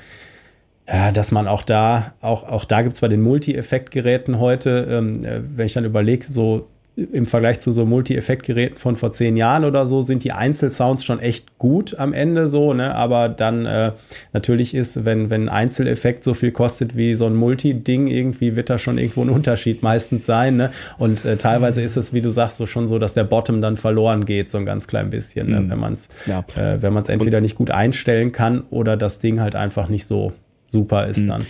[0.92, 5.24] ja, dass man auch da, auch, auch da gibt es bei den Multi-Effekt-Geräten heute, ähm,
[5.24, 6.68] äh, wenn ich dann überlege, so
[7.14, 11.20] im Vergleich zu so Multi-Effekt-Geräten von vor zehn Jahren oder so sind die Einzelsounds schon
[11.20, 12.94] echt gut am Ende so, ne?
[12.96, 13.94] Aber dann äh,
[14.34, 18.70] natürlich ist, wenn, wenn ein Einzeleffekt so viel kostet wie so ein Multi-Ding, irgendwie wird
[18.70, 20.72] da schon irgendwo ein Unterschied meistens sein, ne?
[20.98, 23.78] Und äh, teilweise ist es, wie du sagst, so schon so, dass der Bottom dann
[23.78, 25.62] verloren geht, so ein ganz klein bisschen, ne?
[25.62, 25.72] Mhm.
[25.72, 26.40] wenn man es ja.
[26.56, 30.06] äh, wenn man es entweder nicht gut einstellen kann oder das Ding halt einfach nicht
[30.06, 30.34] so
[30.72, 31.28] super ist mhm.
[31.28, 31.46] dann.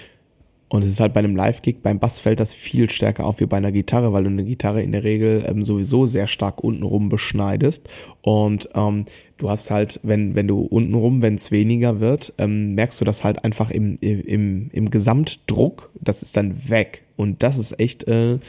[0.70, 3.48] Und es ist halt bei einem Live-Gig, beim Bass fällt das viel stärker auf wie
[3.48, 7.10] bei einer Gitarre, weil du eine Gitarre in der Regel ähm, sowieso sehr stark untenrum
[7.10, 7.90] beschneidest.
[8.22, 9.06] Und ähm,
[9.40, 13.24] du hast halt, wenn, wenn du untenrum, wenn es weniger wird, ähm, merkst du das
[13.24, 17.04] halt einfach im, im, im Gesamtdruck, das ist dann weg.
[17.16, 18.40] Und das ist echt, äh,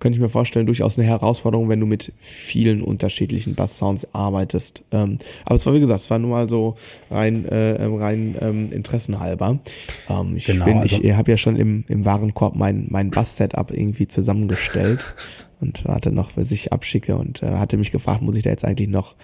[0.00, 4.82] könnte ich mir vorstellen, durchaus eine Herausforderung, wenn du mit vielen unterschiedlichen Bass-Sounds arbeitest.
[4.90, 6.76] Ähm, aber es war, wie gesagt, es war nur mal so
[7.10, 9.60] rein, äh, rein ähm, interessenhalber.
[10.08, 13.70] Ähm, ich genau, bin, also ich habe ja schon im, im Warenkorb mein, mein Bass-Setup
[13.70, 15.14] irgendwie zusammengestellt
[15.62, 18.64] und warte noch, bis ich abschicke und äh, hatte mich gefragt, muss ich da jetzt
[18.64, 19.14] eigentlich noch,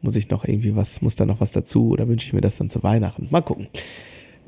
[0.00, 2.56] muss ich noch irgendwie was, muss da noch was dazu oder wünsche ich mir das
[2.56, 3.28] dann zu Weihnachten?
[3.30, 3.66] Mal gucken.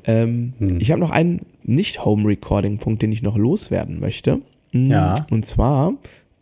[0.05, 0.79] Ähm, hm.
[0.79, 4.41] Ich habe noch einen Nicht-Home-Recording-Punkt, den ich noch loswerden möchte.
[4.71, 4.85] Mhm.
[4.85, 5.27] Ja.
[5.29, 5.93] Und zwar,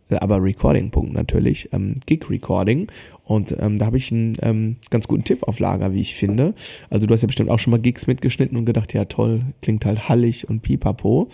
[0.09, 2.87] äh, aber Recording-Punkt natürlich, ähm, Gig-Recording.
[3.25, 6.53] Und ähm, da habe ich einen ähm, ganz guten Tipp auf Lager, wie ich finde.
[6.89, 9.85] Also du hast ja bestimmt auch schon mal Gigs mitgeschnitten und gedacht, ja toll, klingt
[9.85, 11.29] halt hallig und pipapo.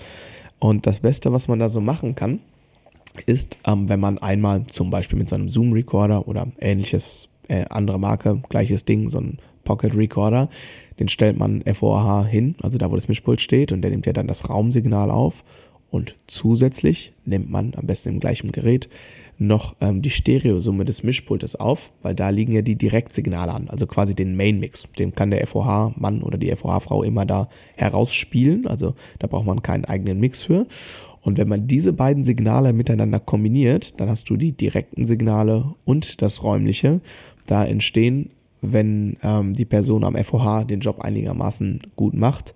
[0.60, 2.40] Und das Beste, was man da so machen kann,
[3.22, 8.00] ist, ähm, wenn man einmal zum Beispiel mit so einem Zoom-Recorder oder ähnliches, äh, andere
[8.00, 10.50] Marke, gleiches Ding, so ein Pocket Recorder,
[11.00, 14.14] den stellt man FOH hin, also da, wo das Mischpult steht, und der nimmt ja
[14.14, 15.44] dann das Raumsignal auf
[15.92, 18.90] Und zusätzlich nimmt man am besten im gleichen Gerät
[19.38, 23.86] noch ähm, die Stereosumme des Mischpultes auf, weil da liegen ja die Direktsignale an, also
[23.86, 24.88] quasi den Main Mix.
[24.98, 29.86] Den kann der FOH-Mann oder die FOH-Frau immer da herausspielen, also da braucht man keinen
[29.86, 30.68] eigenen Mix für.
[31.26, 36.22] Und wenn man diese beiden Signale miteinander kombiniert, dann hast du die direkten Signale und
[36.22, 37.02] das räumliche.
[37.48, 38.30] Da entstehen,
[38.62, 42.54] wenn ähm, die Person am FOH den Job einigermaßen gut macht,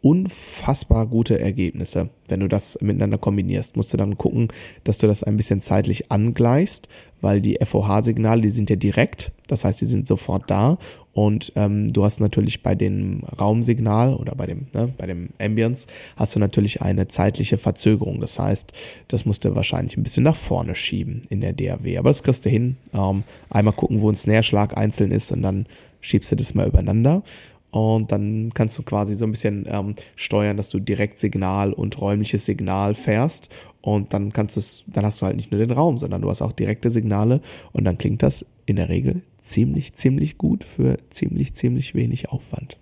[0.00, 2.10] unfassbar gute Ergebnisse.
[2.28, 4.48] Wenn du das miteinander kombinierst, musst du dann gucken,
[4.84, 6.88] dass du das ein bisschen zeitlich angleichst,
[7.20, 10.78] weil die FOH-Signale, die sind ja direkt, das heißt, die sind sofort da
[11.18, 15.88] und ähm, du hast natürlich bei dem Raumsignal oder bei dem, ne, bei dem Ambience
[16.14, 18.20] hast du natürlich eine zeitliche Verzögerung.
[18.20, 18.72] Das heißt,
[19.08, 21.98] das musst du wahrscheinlich ein bisschen nach vorne schieben in der DAW.
[21.98, 22.76] Aber das kriegst du hin.
[22.94, 25.66] Ähm, einmal gucken, wo ein Snare-Schlag einzeln ist und dann
[26.00, 27.24] schiebst du das mal übereinander.
[27.70, 32.00] Und dann kannst du quasi so ein bisschen ähm, steuern, dass du direkt Signal und
[32.00, 33.50] räumliches Signal fährst.
[33.82, 36.42] Und dann kannst du dann hast du halt nicht nur den Raum, sondern du hast
[36.42, 37.40] auch direkte Signale
[37.72, 42.76] und dann klingt das in der Regel ziemlich, ziemlich gut für ziemlich, ziemlich wenig Aufwand.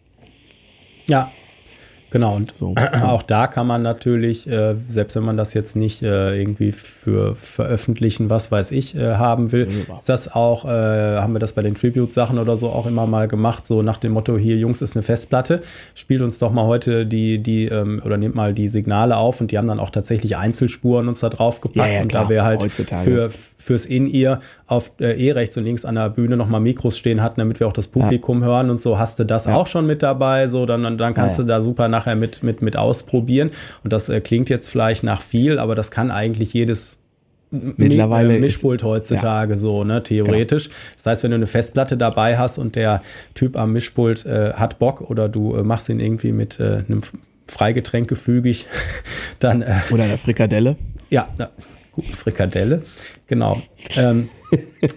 [1.09, 1.31] Ja,
[2.17, 2.75] Genau, und so.
[3.03, 7.37] auch da kann man natürlich, äh, selbst wenn man das jetzt nicht äh, irgendwie für
[7.37, 11.61] veröffentlichen, was weiß ich, äh, haben will, ist das auch, äh, haben wir das bei
[11.61, 14.97] den Tribute-Sachen oder so auch immer mal gemacht, so nach dem Motto, hier Jungs ist
[14.97, 15.61] eine Festplatte,
[15.95, 19.53] spielt uns doch mal heute die, die, ähm, oder nehmt mal die Signale auf und
[19.53, 21.87] die haben dann auch tatsächlich Einzelspuren uns da drauf gepackt.
[21.87, 25.97] Ja, ja, und da wir halt für, fürs In-Ear auf eh rechts und links an
[25.97, 28.47] der Bühne nochmal Mikros stehen hatten, damit wir auch das Publikum ja.
[28.47, 31.43] hören und so, hast du das auch schon mit dabei, so, dann, dann kannst du
[31.43, 33.51] da super nach nachher mit, mit, mit ausprobieren.
[33.85, 36.99] Und das äh, klingt jetzt vielleicht nach viel, aber das kann eigentlich jedes
[37.53, 39.57] Mittlerweile Mischpult heutzutage ja.
[39.57, 40.65] so, ne, theoretisch.
[40.65, 40.77] Genau.
[40.97, 43.03] Das heißt, wenn du eine Festplatte dabei hast und der
[43.35, 47.03] Typ am Mischpult äh, hat Bock oder du äh, machst ihn irgendwie mit äh, einem
[47.47, 48.67] Freigetränk gefügig,
[49.39, 49.63] dann.
[49.63, 50.77] Äh, oder einer Frikadelle.
[51.09, 51.29] Ja,
[52.15, 52.83] Frikadelle,
[53.27, 53.61] genau.
[53.97, 54.29] Ähm,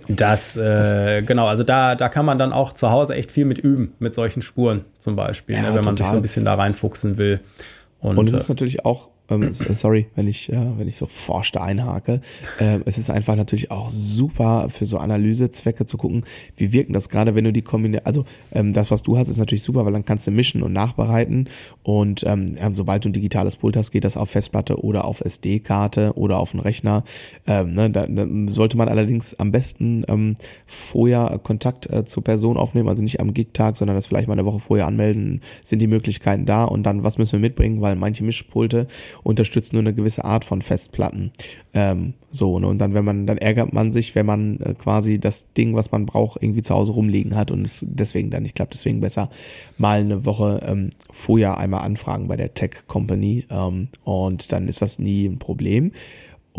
[0.07, 3.59] das, äh, genau, also da, da kann man dann auch zu Hause echt viel mit
[3.59, 5.85] üben, mit solchen Spuren zum Beispiel, ja, ne, wenn total.
[5.85, 7.39] man sich so ein bisschen da reinfuchsen will.
[7.99, 11.05] Und, und es ist äh, natürlich auch ähm, sorry, wenn ich, äh, wenn ich so
[11.05, 12.21] forsch einhake.
[12.59, 16.23] Äh, es ist einfach natürlich auch super für so Analysezwecke zu gucken,
[16.57, 19.37] wie wirken das gerade, wenn du die Kombination, also ähm, das, was du hast, ist
[19.37, 21.47] natürlich super, weil dann kannst du mischen und nachbereiten
[21.83, 26.13] und ähm, sobald du ein digitales Pult hast, geht das auf Festplatte oder auf SD-Karte
[26.15, 27.03] oder auf den Rechner.
[27.47, 32.57] Ähm, ne, da, da sollte man allerdings am besten ähm, vorher Kontakt äh, zur Person
[32.57, 35.87] aufnehmen, also nicht am Gig-Tag, sondern das vielleicht mal eine Woche vorher anmelden, sind die
[35.87, 38.87] Möglichkeiten da und dann, was müssen wir mitbringen, weil manche Mischpulte
[39.23, 41.31] unterstützt nur eine gewisse Art von Festplatten.
[41.73, 42.67] Ähm, so, ne?
[42.67, 45.91] Und dann, wenn man, dann ärgert man sich, wenn man äh, quasi das Ding, was
[45.91, 48.73] man braucht, irgendwie zu Hause rumliegen hat und es deswegen dann nicht klappt.
[48.73, 49.29] Deswegen besser
[49.77, 54.81] mal eine Woche ähm, vorher einmal anfragen bei der Tech Company ähm, und dann ist
[54.81, 55.91] das nie ein Problem.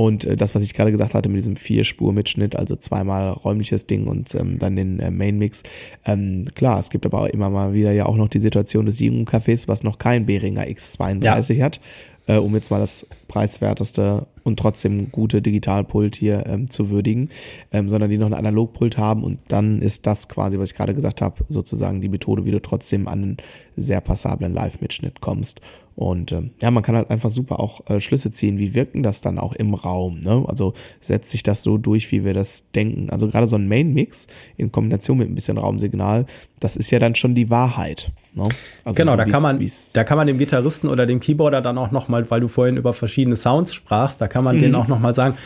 [0.01, 4.07] Und äh, das, was ich gerade gesagt hatte mit diesem Vier-Spur-Mitschnitt, also zweimal räumliches Ding
[4.07, 5.63] und ähm, dann den äh, Main-Mix.
[6.07, 8.99] Ähm, klar, es gibt aber auch immer mal wieder ja auch noch die Situation des
[8.99, 11.65] Jugendcafés, was noch kein Behringer X32 ja.
[11.65, 11.81] hat
[12.27, 17.31] äh, um jetzt mal das preiswerteste und trotzdem gute Digitalpult hier ähm, zu würdigen,
[17.73, 20.95] ähm, sondern die noch ein Analogpult haben und dann ist das quasi, was ich gerade
[20.95, 23.37] gesagt habe, sozusagen die Methode, wie du trotzdem an einen
[23.77, 25.61] sehr passablen Live-Mitschnitt kommst.
[26.01, 29.21] Und ähm, ja, man kann halt einfach super auch äh, Schlüsse ziehen, wie wirken das
[29.21, 30.21] dann auch im Raum.
[30.21, 30.47] Ne?
[30.49, 30.73] Also
[31.03, 33.11] setzt sich das so durch, wie wir das denken.
[33.11, 34.27] Also gerade so ein Main-Mix
[34.57, 36.25] in Kombination mit ein bisschen Raumsignal,
[36.59, 38.13] das ist ja dann schon die Wahrheit.
[38.33, 38.45] Ne?
[38.83, 41.77] Also genau, so da kann man, da kann man dem Gitarristen oder dem Keyboarder dann
[41.77, 44.61] auch nochmal, weil du vorhin über verschiedene Sounds sprachst, da kann man mhm.
[44.61, 45.37] denen auch nochmal sagen,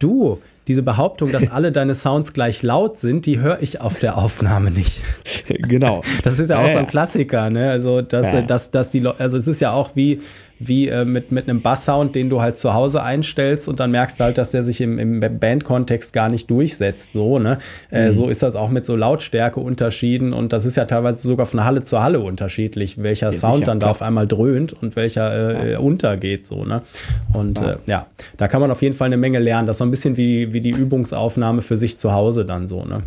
[0.00, 0.40] du,
[0.70, 4.70] diese Behauptung, dass alle deine Sounds gleich laut sind, die höre ich auf der Aufnahme
[4.70, 5.02] nicht.
[5.48, 6.02] Genau.
[6.22, 7.70] Das ist ja auch ja, so ein Klassiker, ne?
[7.70, 8.42] Also, dass, ja.
[8.42, 10.20] dass, dass die, also es ist ja auch wie,
[10.60, 14.20] wie äh, mit, mit einem Basssound, den du halt zu Hause einstellst und dann merkst
[14.20, 17.14] du halt, dass der sich im, im Bandkontext gar nicht durchsetzt.
[17.14, 17.58] So, ne?
[17.90, 18.12] Äh, mhm.
[18.12, 21.82] so ist das auch mit so Lautstärkeunterschieden und das ist ja teilweise sogar von Halle
[21.82, 23.88] zu Halle unterschiedlich, welcher ja, Sound sicher, dann klar.
[23.88, 25.78] da auf einmal dröhnt und welcher äh, ja.
[25.78, 26.46] untergeht.
[26.46, 26.82] So, ne?
[27.32, 27.70] Und ja.
[27.70, 28.06] Äh, ja,
[28.36, 29.66] da kann man auf jeden Fall eine Menge lernen.
[29.66, 32.84] Das ist so ein bisschen wie, wie die Übungsaufnahme für sich zu Hause dann so,
[32.84, 33.02] ne?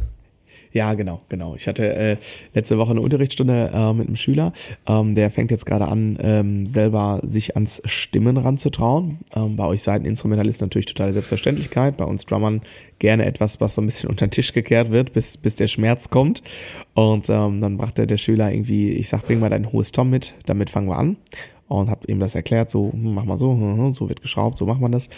[0.74, 1.56] Ja, genau, genau.
[1.56, 2.18] Ich hatte äh,
[2.56, 4.54] letzte Woche eine Unterrichtsstunde äh, mit einem Schüler,
[4.88, 9.20] ähm, der fängt jetzt gerade an, ähm, selber sich ans Stimmen ranzutrauen.
[9.36, 12.62] Ähm, bei euch Seiteninstrumentalisten natürlich totale Selbstverständlichkeit, bei uns Drummern
[12.98, 16.10] gerne etwas, was so ein bisschen unter den Tisch gekehrt wird, bis, bis der Schmerz
[16.10, 16.42] kommt.
[16.96, 20.34] Und ähm, dann brachte der Schüler irgendwie, ich sag, bring mal dein hohes Tom mit,
[20.48, 21.18] damit fangen wir an
[21.80, 24.58] und habe ihm das erklärt, so hm, mach mal so, hm, hm, so wird geschraubt,
[24.58, 25.10] so macht man das.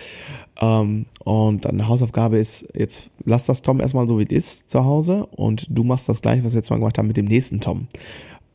[0.61, 4.69] Ähm, und dann eine Hausaufgabe ist, jetzt lass das Tom erstmal so wie es ist
[4.69, 7.25] zu Hause und du machst das gleiche, was wir jetzt mal gemacht haben mit dem
[7.25, 7.87] nächsten Tom.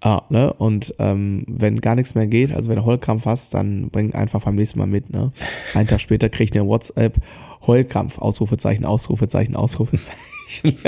[0.01, 0.51] Ah, ne?
[0.55, 4.43] Und ähm, wenn gar nichts mehr geht, also wenn du Heulkrampf hast, dann bring einfach
[4.43, 5.11] beim nächsten Mal mit.
[5.11, 5.31] Ne?
[5.75, 7.19] Einen Tag später krieg ich eine WhatsApp,
[7.67, 10.19] Heulkrampf, Ausrufezeichen, Ausrufezeichen, Ausrufezeichen.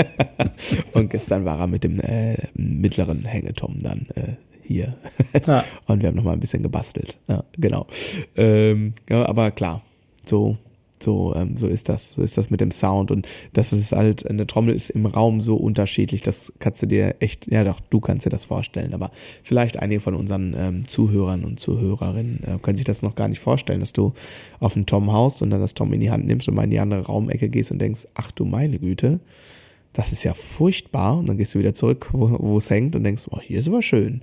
[0.93, 4.33] und gestern war er mit dem äh, mittleren Hängetom dann äh,
[4.65, 4.95] hier.
[5.45, 5.63] Ja.
[5.87, 7.17] Und wir haben noch mal ein bisschen gebastelt.
[7.27, 7.87] Ja, genau.
[8.35, 9.81] Ähm, ja, aber klar,
[10.25, 10.57] so
[11.03, 14.27] so, ähm, so ist das, so ist das mit dem Sound und das ist halt,
[14.27, 17.99] eine Trommel ist im Raum so unterschiedlich, das kannst du dir echt, ja doch, du
[17.99, 19.11] kannst dir das vorstellen, aber
[19.43, 23.39] vielleicht einige von unseren ähm, Zuhörern und Zuhörerinnen äh, können sich das noch gar nicht
[23.39, 24.13] vorstellen, dass du
[24.59, 26.71] auf einen Tom haust und dann das Tom in die Hand nimmst und mal in
[26.71, 29.19] die andere Raumecke gehst und denkst, ach du meine Güte,
[29.93, 31.17] das ist ja furchtbar.
[31.17, 33.81] Und dann gehst du wieder zurück, wo, es hängt und denkst, oh, hier ist aber
[33.81, 34.21] schön.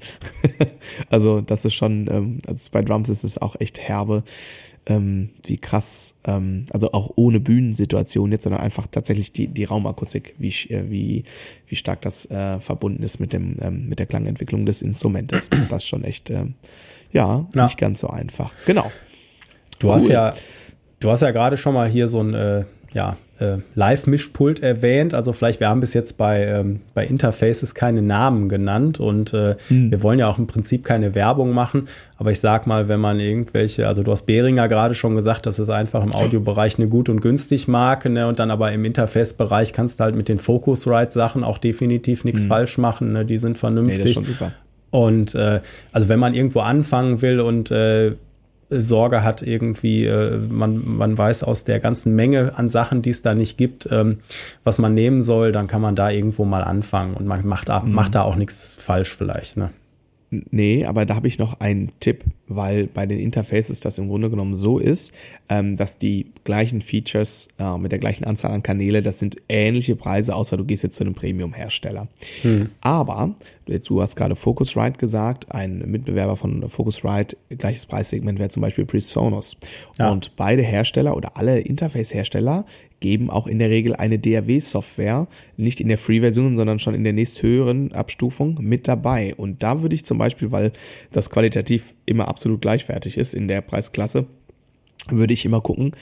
[1.08, 4.24] also das ist schon, ähm, also bei Drums ist es auch echt herbe,
[4.86, 10.34] ähm, wie krass, ähm, also auch ohne Bühnensituation jetzt, sondern einfach tatsächlich die, die Raumakustik,
[10.38, 11.24] wie, äh, wie,
[11.68, 15.48] wie stark das äh, verbunden ist mit dem, ähm, mit der Klangentwicklung des Instrumentes.
[15.68, 16.54] Das ist schon echt, ähm,
[17.12, 18.52] ja, ja, nicht ganz so einfach.
[18.66, 18.90] Genau.
[19.78, 19.94] Du cool.
[19.94, 20.34] hast ja,
[20.98, 25.14] du hast ja gerade schon mal hier so ein, äh, ja, äh, Live-Mischpult erwähnt.
[25.14, 29.56] Also vielleicht, wir haben bis jetzt bei, ähm, bei Interfaces keine Namen genannt und äh,
[29.68, 29.90] hm.
[29.90, 31.88] wir wollen ja auch im Prinzip keine Werbung machen.
[32.18, 35.58] Aber ich sag mal, wenn man irgendwelche, also du hast Behringer gerade schon gesagt, das
[35.58, 38.26] ist einfach im Audiobereich eine gut und günstig Marke, ne?
[38.26, 42.48] Und dann aber im Interface-Bereich kannst du halt mit den Focusrite-Sachen auch definitiv nichts hm.
[42.48, 43.12] falsch machen.
[43.12, 43.24] Ne?
[43.24, 43.98] Die sind vernünftig.
[43.98, 44.52] Nee, das ist schon super.
[44.90, 45.60] Und äh,
[45.92, 48.12] also wenn man irgendwo anfangen will und äh,
[48.70, 53.22] Sorge hat, irgendwie, äh, man, man weiß aus der ganzen Menge an Sachen, die es
[53.22, 54.18] da nicht gibt, ähm,
[54.64, 57.92] was man nehmen soll, dann kann man da irgendwo mal anfangen und man macht, mhm.
[57.92, 59.56] macht da auch nichts falsch vielleicht.
[59.56, 59.70] Ne?
[60.30, 64.30] Nee, aber da habe ich noch einen Tipp, weil bei den Interfaces das im Grunde
[64.30, 65.12] genommen so ist,
[65.48, 69.96] ähm, dass die gleichen Features äh, mit der gleichen Anzahl an Kanäle, das sind ähnliche
[69.96, 72.06] Preise, außer du gehst jetzt zu einem Premium-Hersteller.
[72.42, 72.70] Hm.
[72.80, 73.34] Aber,
[73.66, 79.56] du hast gerade Focusrite gesagt, ein Mitbewerber von Focusrite, gleiches Preissegment wäre zum Beispiel PreSonus.
[79.98, 80.12] Ja.
[80.12, 82.66] Und beide Hersteller oder alle Interface-Hersteller
[83.00, 85.26] geben auch in der Regel eine DAW-Software,
[85.56, 89.34] nicht in der Free-Version, sondern schon in der nächsthöheren Abstufung mit dabei.
[89.34, 90.72] Und da würde ich zum Beispiel, weil
[91.10, 94.26] das qualitativ immer absolut gleichwertig ist in der Preisklasse,
[95.08, 95.92] würde ich immer gucken,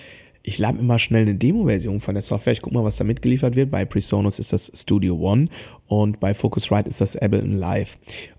[0.42, 2.54] ich lade immer schnell eine Demo-Version von der Software.
[2.54, 3.70] Ich gucke mal, was da mitgeliefert wird.
[3.70, 5.48] Bei PreSonus ist das Studio One
[5.88, 7.98] und bei Focusrite ist das Ableton Live.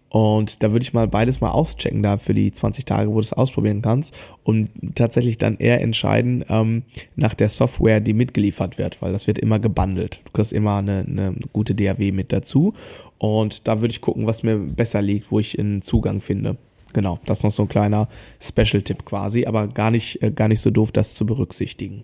[0.10, 3.20] Und da würde ich mal beides mal auschecken, da für die 20 Tage, wo du
[3.20, 6.84] es ausprobieren kannst und tatsächlich dann eher entscheiden ähm,
[7.16, 10.22] nach der Software, die mitgeliefert wird, weil das wird immer gebundelt.
[10.26, 12.74] Du kriegst immer eine, eine gute DAW mit dazu
[13.20, 16.58] und da würde ich gucken, was mir besser liegt, wo ich einen Zugang finde.
[16.94, 18.08] Genau, das ist noch so ein kleiner
[18.42, 22.04] Special-Tipp quasi, aber gar nicht, äh, gar nicht so doof, das zu berücksichtigen.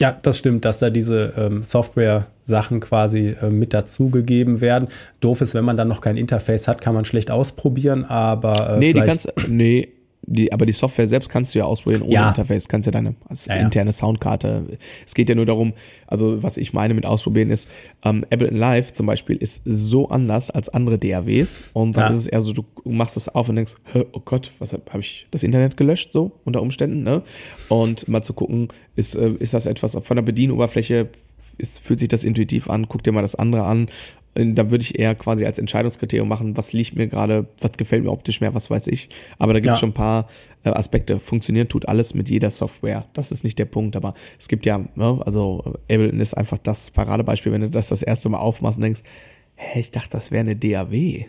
[0.00, 4.88] Ja, das stimmt, dass da diese ähm, Software-Sachen quasi äh, mit dazugegeben werden.
[5.20, 8.78] Doof ist, wenn man dann noch kein Interface hat, kann man schlecht ausprobieren, aber äh,
[8.78, 9.88] nee, die kannst, nee,
[10.22, 12.28] die, aber die Software selbst kannst du ja ausprobieren ohne ja.
[12.28, 14.78] Interface, kannst ja deine als ja, interne Soundkarte.
[15.06, 15.72] Es geht ja nur darum,
[16.06, 17.68] also was ich meine mit ausprobieren ist,
[18.04, 22.10] ähm, Ableton Live zum Beispiel ist so anders als andere DAWs und dann ja.
[22.10, 23.74] ist es eher so, du machst es auf und denkst,
[24.12, 27.22] oh Gott, was habe hab ich das Internet gelöscht so unter Umständen, ne?
[27.68, 31.08] Und mal zu gucken, ist äh, ist das etwas von der Bedienoberfläche
[31.58, 33.88] ist, fühlt sich das intuitiv an, guck dir mal das andere an
[34.34, 38.12] da würde ich eher quasi als Entscheidungskriterium machen, was liegt mir gerade, was gefällt mir
[38.12, 39.08] optisch mehr, was weiß ich.
[39.38, 39.80] Aber da gibt es ja.
[39.80, 40.28] schon ein paar
[40.62, 41.18] äh, Aspekte.
[41.18, 43.06] Funktionieren tut alles mit jeder Software.
[43.12, 46.90] Das ist nicht der Punkt, aber es gibt ja, ne, also Ableton ist einfach das
[46.90, 49.02] Paradebeispiel, wenn du das das erste Mal aufmachst und denkst,
[49.56, 51.26] hä, ich dachte, das wäre eine DAW.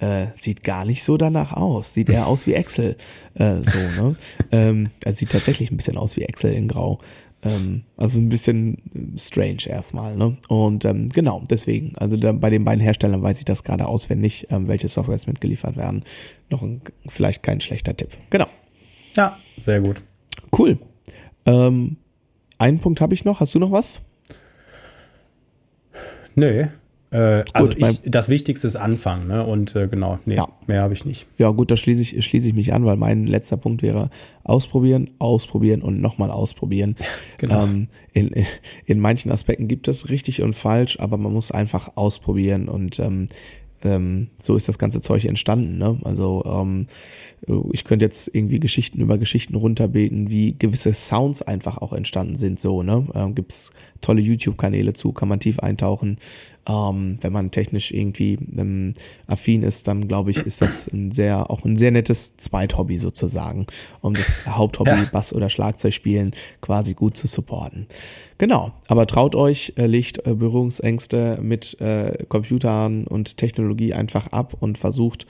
[0.00, 1.94] Äh, sieht gar nicht so danach aus.
[1.94, 2.96] Sieht eher aus wie Excel.
[3.34, 4.16] Äh, so, ne?
[4.52, 6.98] ähm, also sieht tatsächlich ein bisschen aus wie Excel in Grau.
[7.44, 10.16] Ähm, also ein bisschen strange erstmal.
[10.16, 10.36] Ne?
[10.48, 14.48] Und ähm, genau, deswegen, also da, bei den beiden Herstellern weiß ich das gerade auswendig,
[14.50, 16.04] ähm, welche Softwares mitgeliefert werden.
[16.50, 18.10] Noch ein, vielleicht kein schlechter Tipp.
[18.30, 18.46] Genau.
[19.14, 20.02] Ja, sehr gut.
[20.56, 20.78] Cool.
[21.46, 21.96] Ähm,
[22.58, 23.40] einen Punkt habe ich noch.
[23.40, 24.00] Hast du noch was?
[26.34, 26.66] Nö,
[27.14, 29.46] äh, also gut, ich, das Wichtigste ist Anfangen, ne?
[29.46, 30.48] Und äh, genau, nee, ja.
[30.66, 31.26] mehr habe ich nicht.
[31.38, 34.10] Ja, gut, da schließe ich, schließe ich mich an, weil mein letzter Punkt wäre
[34.42, 36.96] ausprobieren, ausprobieren und nochmal ausprobieren.
[37.38, 37.64] genau.
[37.64, 38.32] Ähm, in,
[38.84, 43.28] in manchen Aspekten gibt es richtig und falsch, aber man muss einfach ausprobieren und ähm,
[43.84, 45.78] ähm, so ist das ganze Zeug entstanden.
[45.78, 46.00] Ne?
[46.04, 46.86] Also ähm,
[47.72, 52.58] ich könnte jetzt irgendwie Geschichten über Geschichten runterbeten, wie gewisse Sounds einfach auch entstanden sind.
[52.58, 53.06] So, ne?
[53.14, 56.18] Ähm, gibt's tolle YouTube-Kanäle zu, kann man tief eintauchen.
[56.66, 58.94] Ähm, wenn man technisch irgendwie ähm,
[59.26, 63.66] affin ist, dann glaube ich, ist das ein sehr, auch ein sehr nettes Zweithobby sozusagen,
[64.00, 65.08] um das Haupthobby ja.
[65.12, 67.86] Bass oder Schlagzeug spielen quasi gut zu supporten.
[68.38, 74.56] Genau, aber traut euch, äh, legt äh, Berührungsängste mit äh, Computern und Technologie einfach ab
[74.58, 75.26] und versucht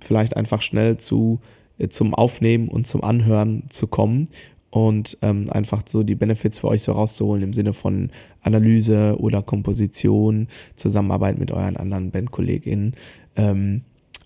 [0.00, 1.40] vielleicht einfach schnell zu,
[1.78, 4.28] äh, zum Aufnehmen und zum Anhören zu kommen
[4.70, 8.10] und ähm, einfach so die Benefits für euch so rauszuholen im Sinne von
[8.42, 12.94] Analyse oder Komposition, Zusammenarbeit mit euren anderen BandkollegInnen,
[13.36, 13.82] ähm,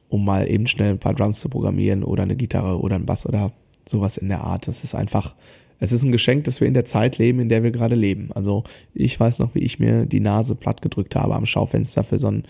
[0.09, 3.26] um mal eben schnell ein paar Drums zu programmieren oder eine Gitarre oder ein Bass
[3.26, 3.53] oder
[3.86, 4.68] sowas in der Art.
[4.68, 5.34] Das ist einfach,
[5.80, 8.30] es ist ein Geschenk, dass wir in der Zeit leben, in der wir gerade leben.
[8.34, 12.18] Also ich weiß noch, wie ich mir die Nase platt gedrückt habe am Schaufenster für
[12.18, 12.45] so ein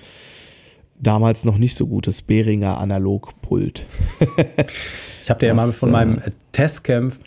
[1.00, 3.86] damals noch nicht so gutes Behringer Analogpult.
[5.22, 7.18] ich habe dir ja mal von meinem äh, Testcamp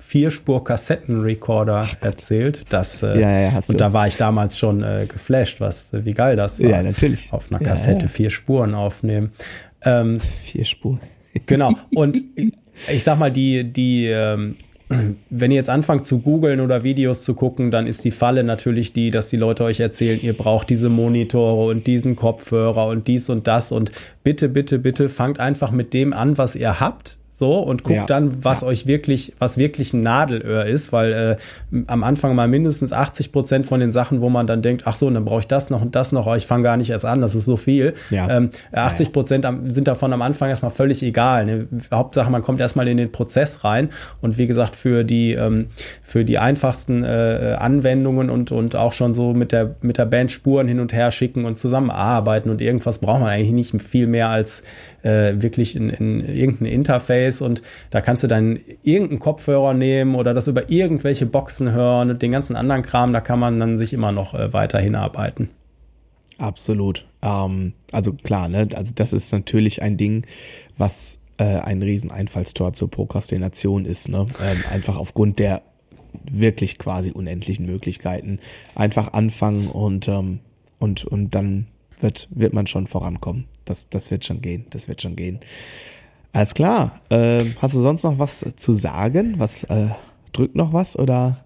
[0.00, 2.72] Vierspur-Kassettenrecorder erzählt.
[2.72, 6.36] Das, äh, ja, ja, und da war ich damals schon äh, geflasht, was, wie geil
[6.36, 6.68] das war.
[6.68, 7.32] Ja, natürlich.
[7.32, 9.32] Auf einer Kassette ja, vier Spuren aufnehmen.
[9.82, 11.00] Ähm, vier Spuren.
[11.46, 11.72] genau.
[11.94, 12.20] Und
[12.88, 14.56] ich sag mal, die, die, ähm,
[15.28, 18.92] wenn ihr jetzt anfangt zu googeln oder Videos zu gucken, dann ist die Falle natürlich
[18.92, 23.28] die, dass die Leute euch erzählen, ihr braucht diese Monitore und diesen Kopfhörer und dies
[23.28, 23.92] und das und
[24.24, 28.06] bitte, bitte, bitte fangt einfach mit dem an, was ihr habt so und guckt ja.
[28.06, 28.68] dann, was ja.
[28.68, 31.38] euch wirklich, was wirklich ein Nadelöhr ist, weil
[31.72, 34.94] äh, am Anfang mal mindestens 80 Prozent von den Sachen, wo man dann denkt, ach
[34.94, 37.06] so, dann brauche ich das noch und das noch, aber ich fange gar nicht erst
[37.06, 37.94] an, das ist so viel.
[38.10, 38.28] Ja.
[38.30, 41.46] Ähm, 80 Prozent sind davon am Anfang erstmal völlig egal.
[41.46, 41.66] Ne?
[41.90, 43.88] Hauptsache, man kommt erstmal in den Prozess rein
[44.20, 45.68] und wie gesagt, für die, ähm,
[46.02, 50.30] für die einfachsten äh, Anwendungen und, und auch schon so mit der, mit der Band
[50.30, 54.28] Spuren hin und her schicken und zusammenarbeiten und irgendwas braucht man eigentlich nicht viel mehr
[54.28, 54.62] als
[55.02, 60.34] äh, wirklich in, in irgendein Interface und da kannst du dann irgendeinen Kopfhörer nehmen oder
[60.34, 63.92] das über irgendwelche Boxen hören und den ganzen anderen Kram, da kann man dann sich
[63.92, 65.50] immer noch äh, weiter hinarbeiten.
[66.38, 67.06] Absolut.
[67.22, 68.68] Ähm, also klar, ne?
[68.74, 70.24] Also das ist natürlich ein Ding,
[70.78, 74.26] was äh, ein riesen Einfallstor zur Prokrastination ist, ne?
[74.42, 75.62] Ähm, einfach aufgrund der
[76.30, 78.40] wirklich quasi unendlichen Möglichkeiten.
[78.74, 80.40] Einfach anfangen und, ähm,
[80.78, 81.66] und, und dann
[82.00, 83.44] wird, wird man schon vorankommen.
[83.64, 84.66] Das, das wird schon gehen.
[84.70, 85.40] Das wird schon gehen.
[86.32, 87.00] Alles klar.
[87.08, 89.34] Äh, hast du sonst noch was zu sagen?
[89.38, 89.88] Was äh,
[90.32, 91.44] drückt noch was oder?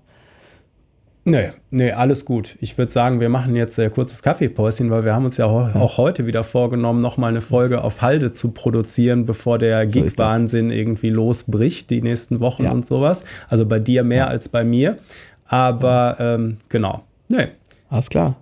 [1.26, 2.56] Nee, nee, alles gut.
[2.60, 5.96] Ich würde sagen, wir machen jetzt äh, kurzes Kaffeepäuschen, weil wir haben uns ja auch,
[5.96, 11.08] heute wieder vorgenommen, nochmal eine Folge auf Halde zu produzieren, bevor der so Gig-Wahnsinn irgendwie
[11.08, 12.72] losbricht, die nächsten Wochen ja.
[12.72, 13.24] und sowas.
[13.48, 14.26] Also bei dir mehr ja.
[14.26, 14.98] als bei mir.
[15.46, 17.04] Aber ähm, genau.
[17.28, 17.48] Nee.
[17.88, 18.36] Alles klar.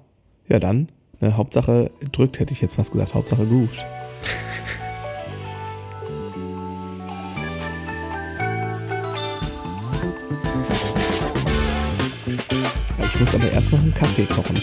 [0.49, 0.89] Ja, dann
[1.23, 3.15] Ne, Hauptsache drückt, hätte ich jetzt fast gesagt.
[3.15, 3.79] Hauptsache grooved.
[13.23, 14.61] muss aber erst noch einen Kaffee kochen.